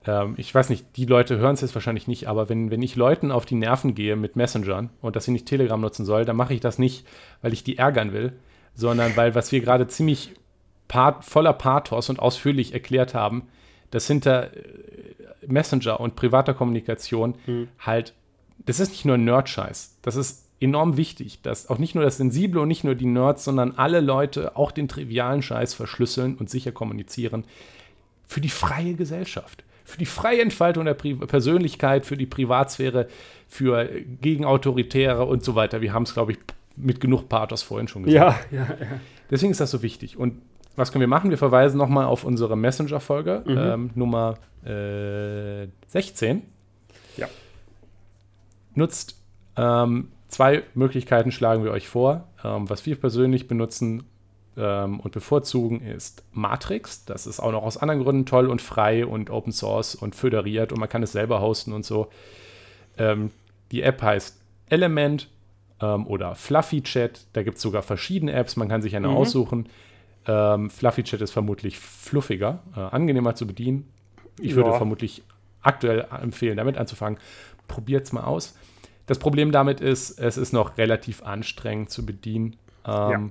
[0.06, 2.96] ähm, ich weiß nicht, die Leute hören es jetzt wahrscheinlich nicht, aber wenn, wenn ich
[2.96, 6.38] Leuten auf die Nerven gehe mit Messengern und dass sie nicht Telegram nutzen soll, dann
[6.38, 7.06] mache ich das nicht,
[7.42, 8.32] weil ich die ärgern will,
[8.76, 10.32] sondern weil, was wir gerade ziemlich
[10.88, 13.50] part, voller Pathos und ausführlich erklärt haben,
[13.92, 14.62] dass hinter äh,
[15.46, 17.68] Messenger und privater Kommunikation mhm.
[17.78, 18.14] halt,
[18.66, 22.62] das ist nicht nur Nerd-Scheiß, das ist enorm wichtig, dass auch nicht nur das Sensible
[22.62, 26.72] und nicht nur die Nerds, sondern alle Leute auch den trivialen Scheiß verschlüsseln und sicher
[26.72, 27.46] kommunizieren
[28.26, 33.08] für die freie Gesellschaft, für die freie Entfaltung der Pri Persönlichkeit, für die Privatsphäre,
[33.48, 33.90] für
[34.22, 35.82] gegen Autoritäre und so weiter.
[35.82, 36.40] Wir haben es, glaube ich,
[36.76, 38.52] mit genug Pathos vorhin schon gesagt.
[38.52, 38.88] Ja, ja, ja.
[39.30, 40.18] Deswegen ist das so wichtig.
[40.18, 40.42] Und
[40.76, 41.30] was können wir machen?
[41.30, 43.58] Wir verweisen nochmal auf unsere Messenger-Folge, mhm.
[43.58, 44.36] ähm, Nummer
[44.66, 46.42] äh, 16.
[47.18, 47.28] Ja.
[48.74, 49.22] Nutzt
[49.56, 52.28] ähm, Zwei Möglichkeiten schlagen wir euch vor.
[52.44, 54.06] Ähm, was wir persönlich benutzen
[54.58, 57.06] ähm, und bevorzugen ist Matrix.
[57.06, 60.72] Das ist auch noch aus anderen Gründen toll und frei und Open Source und föderiert
[60.72, 62.08] und man kann es selber hosten und so.
[62.98, 63.30] Ähm,
[63.72, 65.30] die App heißt Element
[65.80, 67.28] ähm, oder Fluffy Chat.
[67.34, 69.16] Da gibt es sogar verschiedene Apps, man kann sich eine mhm.
[69.16, 69.70] aussuchen.
[70.26, 73.88] Ähm, Fluffy Chat ist vermutlich fluffiger, äh, angenehmer zu bedienen.
[74.40, 74.56] Ich ja.
[74.56, 75.22] würde vermutlich
[75.62, 77.20] aktuell empfehlen, damit anzufangen.
[77.68, 78.56] Probiert es mal aus.
[79.06, 82.56] Das Problem damit ist, es ist noch relativ anstrengend zu bedienen.
[82.86, 83.22] Ähm, ja.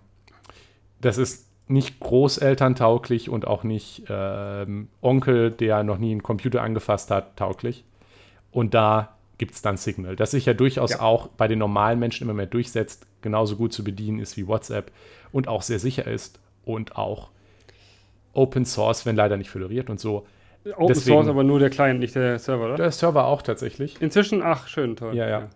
[1.01, 7.11] Das ist nicht großelterntauglich und auch nicht ähm, Onkel, der noch nie einen Computer angefasst
[7.11, 7.85] hat, tauglich.
[8.51, 11.01] Und da gibt es dann Signal, das sich ja durchaus ja.
[11.01, 14.93] auch bei den normalen Menschen immer mehr durchsetzt, genauso gut zu bedienen ist wie WhatsApp
[15.33, 17.31] und auch sehr sicher ist und auch
[18.35, 20.27] Open Source, wenn leider nicht föderiert und so.
[20.77, 22.77] Open Deswegen, Source, aber nur der Client, nicht der Server, oder?
[22.77, 24.01] Der Server auch tatsächlich.
[24.01, 25.17] Inzwischen, ach, schön, toll.
[25.17, 25.49] Ja, ja.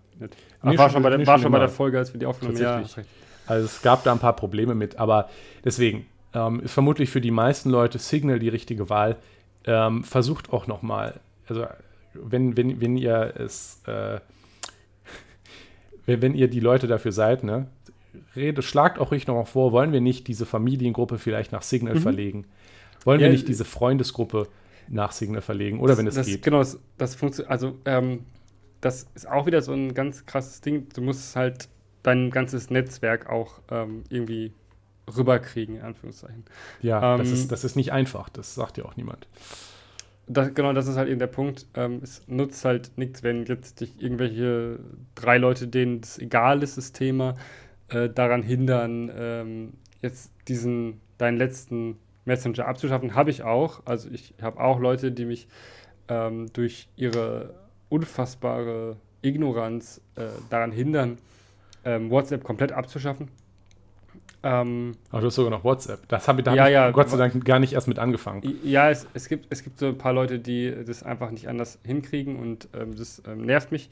[0.62, 2.85] Ach, war schon, bei der, war schon bei der Folge, als wir die aufgenommen haben.
[2.85, 3.03] Ja,
[3.47, 5.29] also es gab da ein paar Probleme mit, aber
[5.64, 9.17] deswegen ähm, ist vermutlich für die meisten Leute Signal die richtige Wahl.
[9.64, 11.67] Ähm, versucht auch nochmal, also
[12.14, 14.21] wenn, wenn, wenn ihr es, äh,
[16.07, 17.67] wenn, wenn ihr die Leute dafür seid, ne,
[18.35, 21.95] rede, schlagt auch ruhig noch mal vor, wollen wir nicht diese Familiengruppe vielleicht nach Signal
[21.97, 22.01] Mhm.
[22.01, 22.45] verlegen?
[23.05, 24.49] Wollen Ja, wir nicht diese Freundesgruppe
[24.89, 25.81] nach Signal verlegen?
[25.81, 26.43] Oder wenn es das, geht.
[26.43, 27.51] Genau, das, das funktioniert.
[27.51, 28.21] Also, ähm,
[28.81, 30.89] das ist auch wieder so ein ganz krasses Ding.
[30.95, 31.68] Du musst halt
[32.03, 34.53] dein ganzes Netzwerk auch ähm, irgendwie
[35.16, 36.45] rüberkriegen, in Anführungszeichen.
[36.83, 38.29] Ja, das, ähm, ist, das ist nicht einfach.
[38.29, 39.29] Das sagt ja auch niemand.
[40.29, 41.66] Das, genau, das ist halt eben der Punkt.
[41.74, 44.81] Ähm, es nutzt halt nichts, wenn jetzt dich irgendwelche
[45.14, 47.37] drei Leute, denen es egal ist, das Thema,
[47.89, 49.72] äh, daran hindern, ähm,
[50.03, 53.14] jetzt diesen, deinen letzten Messenger abzuschaffen.
[53.14, 53.83] Habe ich auch.
[53.85, 55.47] Also ich habe auch Leute, die mich
[56.09, 57.55] ähm, durch ihre
[57.89, 61.18] unfassbare Ignoranz äh, daran hindern,
[61.84, 63.28] ähm, WhatsApp komplett abzuschaffen.
[64.43, 66.07] Ähm, Aber du hast sogar noch WhatsApp.
[66.09, 68.43] Das habe da Ja, hab ich ja, Gott sei Dank gar nicht erst mit angefangen.
[68.62, 71.78] Ja, es, es, gibt, es gibt so ein paar Leute, die das einfach nicht anders
[71.84, 73.91] hinkriegen und ähm, das ähm, nervt mich.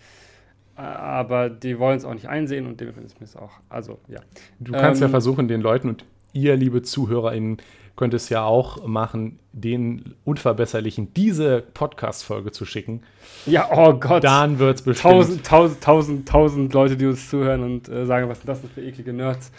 [0.77, 3.53] Aber die wollen es auch nicht einsehen und dementsprechend ist mir es auch.
[3.69, 4.21] Also, ja.
[4.59, 7.59] Du kannst ja Ähm, versuchen, den Leuten und ihr, liebe ZuhörerInnen,
[7.97, 13.03] könnt es ja auch machen, den Unverbesserlichen diese Podcast-Folge zu schicken.
[13.47, 14.25] Ja, oh Gott.
[14.25, 15.13] Dann wird es bestimmt.
[15.15, 18.71] tausend, tausend, tausend, tausend Leute, die uns zuhören und äh, sagen, was sind das denn
[18.71, 19.53] für eklige Nerds?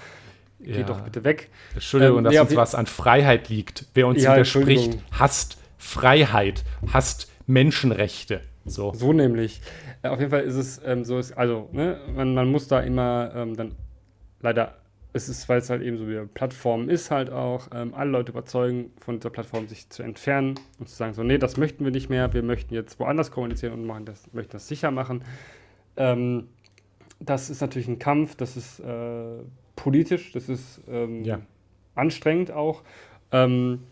[0.60, 0.84] Geht Ja.
[0.84, 1.50] doch bitte weg.
[1.74, 3.86] Entschuldigung, Ähm, dass auf uns was an Freiheit liegt.
[3.94, 8.42] Wer uns Ja, widerspricht, hasst Freiheit, hasst Menschenrechte.
[8.66, 8.94] So.
[8.94, 9.62] So nämlich.
[10.02, 12.80] Äh, auf jeden Fall ist es ähm, so, ist, also, ne, man, man muss da
[12.80, 13.76] immer ähm, dann
[14.42, 14.76] leider,
[15.16, 18.12] es ist, weil es halt eben so wie eine Plattform ist, halt auch, ähm, alle
[18.12, 21.86] Leute überzeugen, von dieser Plattform sich zu entfernen und zu sagen, so, nee, das möchten
[21.86, 25.24] wir nicht mehr, wir möchten jetzt woanders kommunizieren und machen das, möchten das sicher machen.
[25.96, 26.50] Ähm,
[27.22, 29.40] das ist natürlich ein Kampf, das ist äh,
[29.78, 31.40] politisch, das ist ähm, Ja.
[31.96, 32.84] anstrengend auch.
[33.32, 33.84] Ähm,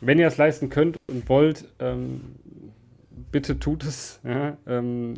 [0.00, 2.20] wenn ihr es leisten könnt und wollt, ähm,
[3.32, 4.20] bitte tut es.
[4.22, 4.56] Ja?
[4.68, 5.14] Ähm,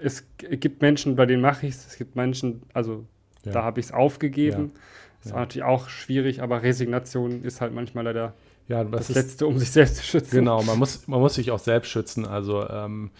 [0.00, 1.86] es gibt Menschen, bei denen mache ich es.
[1.88, 3.04] Es gibt Menschen, also
[3.44, 3.52] Ja.
[3.52, 4.72] da habe ich es aufgegeben.
[5.20, 5.34] Das Ja.
[5.36, 8.34] war natürlich auch schwierig, aber Resignation ist halt manchmal leider
[8.68, 10.36] das, das ist Letzte, um sich selbst zu schützen.
[10.36, 12.26] Genau, man muss, man muss sich auch selbst schützen.
[12.26, 13.10] Also ähm,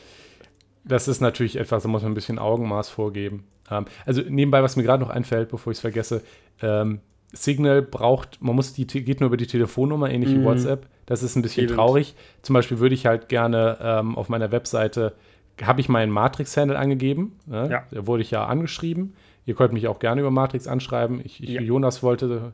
[0.85, 3.45] das ist natürlich etwas, da muss man ein bisschen Augenmaß vorgeben.
[3.71, 6.23] Ähm, also nebenbei, was mir gerade noch einfällt, bevor ich es vergesse,
[6.63, 7.01] ähm,
[7.33, 10.45] Signal braucht, man muss die, geht nur über die Telefonnummer, ähnlich wie Mhm.
[10.45, 10.87] WhatsApp.
[11.07, 11.77] Das ist ein bisschen Elend.
[11.77, 12.15] traurig.
[12.43, 15.15] Zum Beispiel würde ich halt gerne ähm, auf meiner Webseite,
[15.63, 17.39] habe ich meinen Matrix-Handle angegeben.
[17.47, 17.69] Ne?
[17.71, 17.85] Ja.
[17.91, 19.15] Da wurde ich ja angeschrieben.
[19.47, 21.21] Ihr könnt mich auch gerne über Matrix anschreiben.
[21.25, 21.61] Ich, ich Ja.
[21.61, 22.53] Jonas wollte,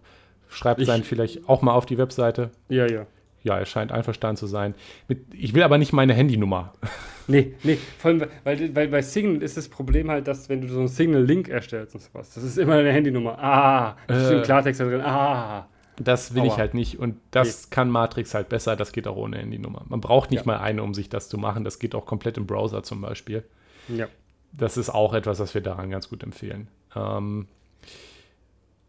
[0.49, 2.51] schreibt Ich- seinen vielleicht auch mal auf die Webseite.
[2.69, 3.07] Ja, ja.
[3.43, 4.75] Ja, er scheint einverstanden zu sein.
[5.09, 6.73] Mit, ich will aber nicht meine Handynummer.
[7.27, 10.67] Nee, nee, vor allem, weil, weil bei Signal ist das Problem halt, dass wenn du
[10.67, 13.39] so einen Signal-Link erstellst und sowas, das ist immer eine Handynummer.
[13.39, 14.37] Ah, das steht Äh.
[14.39, 15.01] im Klartext da drin.
[15.01, 15.69] Ah.
[15.97, 16.59] Das will ich Aua.
[16.59, 16.99] halt nicht.
[16.99, 18.75] Und das kann Matrix halt besser.
[18.75, 19.85] Das geht auch ohne Handynummer.
[19.89, 20.47] Man braucht nicht Ja.
[20.55, 21.63] mal eine, um sich das zu machen.
[21.63, 23.45] Das geht auch komplett im Browser zum Beispiel.
[23.87, 24.09] Ja.
[24.51, 26.67] Das ist auch etwas, was wir daran ganz gut empfehlen.
[26.97, 27.47] Ähm,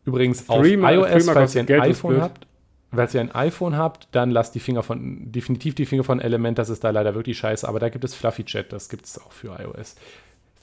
[0.06, 2.48] übrigens auf Threema- iOS, Threema falls ihr ein Geld, iPhone habt,
[2.94, 6.58] falls ihr ein iPhone habt, dann lasst die Finger von, definitiv die Finger von Element.
[6.58, 7.68] Das ist da leider wirklich scheiße.
[7.68, 8.72] Aber da gibt es Fluffy Chat.
[8.74, 9.96] Das gibt es auch für iOS.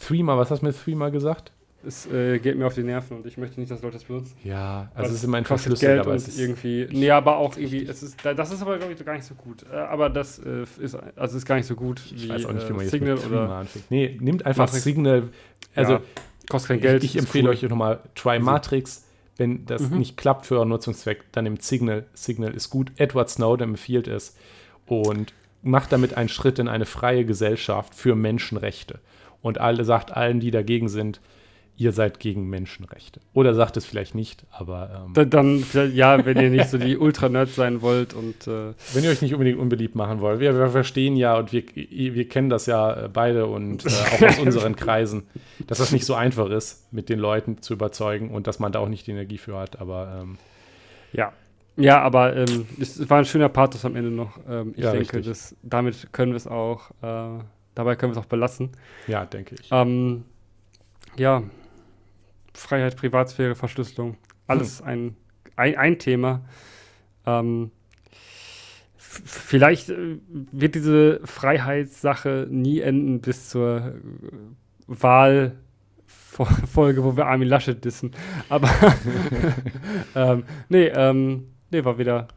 [0.00, 1.52] Threema, was hast du mit Threema gesagt?
[1.86, 4.34] Es äh, geht mir auf die Nerven und ich möchte nicht, dass Leute das benutzen.
[4.42, 6.88] Ja, also es ist immer ein kostet verschlüsselt, Geld aber es ist irgendwie.
[6.90, 7.84] Nee, aber auch irgendwie.
[7.86, 9.64] Es ist, da- das ist aber, glaube ich, gar nicht so gut.
[9.72, 12.68] Äh, aber das äh, ist, also ist gar nicht so gut Ich weiß auch nicht,
[12.68, 13.54] wie man äh, jetzt Signal mit Threema oder.
[13.58, 13.90] anfängt.
[13.92, 14.82] Nee, nimmt einfach Matrix.
[14.82, 15.28] Signal.
[15.76, 16.00] Also ja,
[16.48, 17.04] kostet kein Geld.
[17.04, 17.54] ich, ich empfehle cool.
[17.54, 19.04] euch nochmal Try Matrix.
[19.36, 19.98] Wenn das Mhm.
[19.98, 22.06] nicht klappt für euren Nutzungszweck, dann nimmt Signal.
[22.14, 22.90] Signal ist gut.
[22.96, 24.36] Edward Snowden empfiehlt es
[24.86, 28.98] und macht damit einen Schritt in eine freie Gesellschaft für Menschenrechte.
[29.40, 31.20] Und alle sagt allen, die dagegen sind,
[31.78, 33.20] ihr seid gegen Menschenrechte.
[33.32, 35.64] Oder sagt es vielleicht nicht, aber ähm, Da- Dann,
[35.94, 38.46] ja, wenn ihr nicht so die Ultra-Nerd sein wollt und.
[38.46, 41.62] Äh, wenn ihr euch nicht unbedingt unbeliebt machen wollt, wir, wir verstehen ja und wir,
[41.74, 45.22] wir kennen das ja äh, beide und äh, auch aus unseren Kreisen,
[45.68, 48.80] dass das nicht so einfach ist, mit den Leuten zu überzeugen und dass man da
[48.80, 49.80] auch nicht die Energie für hat.
[49.80, 50.36] Aber ähm,
[51.12, 51.32] Ja.
[51.76, 54.36] Ja, aber ähm, es, war ein schöner Pathos am Ende noch.
[54.50, 57.38] Ähm, ich Ja, denke, das, damit können wir es auch, äh,
[57.76, 58.70] dabei können wir es auch belassen.
[59.06, 59.68] ja, denke ich.
[59.70, 60.24] Ähm,
[61.16, 61.44] ja,
[62.58, 64.16] Freiheit, Privatsphäre, Verschlüsselung,
[64.46, 65.16] alles ein,
[65.56, 66.42] ein, ein Thema.
[67.26, 67.70] Ähm,
[68.96, 70.18] vielleicht äh,
[70.52, 73.92] wird diese Freiheitssache nie enden bis zur äh,
[74.86, 78.12] Wahlfolge, wo wir Armin Laschet dissen.
[78.48, 78.68] Aber
[80.14, 82.28] ähm, nee, ähm, nee, war wieder.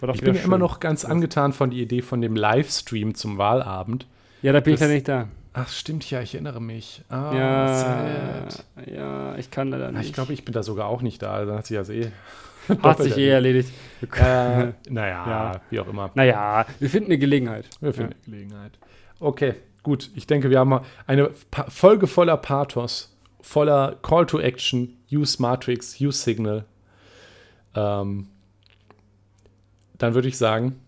[0.00, 3.38] War Ich bin ja immer noch ganz angetan von der Idee von dem Livestream zum
[3.38, 4.06] Wahlabend.
[4.42, 5.28] Ja, da bin ich das- ja nicht da.
[5.58, 7.02] Ach, stimmt ja, ich erinnere mich.
[7.08, 8.64] Ah, ja, sad.
[8.86, 10.08] ja, ich kann leider Ah, nicht.
[10.08, 11.44] Ich glaube, ich bin da sogar auch nicht da.
[11.46, 12.10] Dann hat sich das eh.
[12.82, 13.70] Hat sich eh erledigt.
[14.02, 15.60] Äh, naja, Ja.
[15.70, 16.10] wie auch immer.
[16.14, 17.66] Naja, wir finden eine Gelegenheit.
[17.80, 18.72] Wir finden eine Gelegenheit.
[19.18, 20.10] Okay, gut.
[20.14, 21.30] Ich denke, wir haben mal eine
[21.68, 26.64] Folge voller Pathos voller Call to Action, Use Matrix, Use Signal.
[27.74, 28.26] Ähm,
[29.96, 30.80] dann würde ich sagen,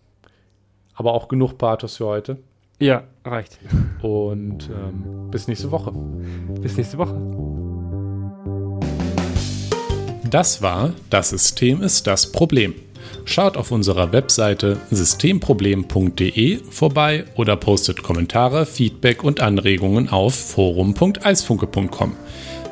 [0.95, 2.39] aber auch genug Pathos für heute.
[2.81, 3.59] Ja, reicht.
[4.03, 5.93] Und ähm, bis nächste Woche.
[6.61, 7.15] Bis nächste Woche.
[10.31, 12.75] Das war Das System ist das Problem.
[13.25, 22.15] Schaut auf unserer Webseite systemproblem.de vorbei oder postet Kommentare, Feedback und Anregungen auf forum.eisfunke.com.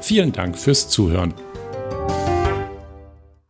[0.00, 1.34] Vielen Dank fürs Zuhören.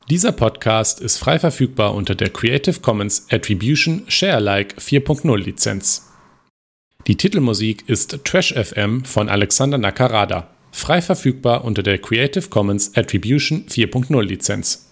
[0.09, 6.06] Dieser Podcast ist frei verfügbar unter der Creative Commons Attribution Sharealike 4.0 Lizenz.
[7.07, 13.67] Die Titelmusik ist Trash FM von Alexander Nakarada, frei verfügbar unter der Creative Commons Attribution
[13.69, 14.86] 4.0 Lizenz.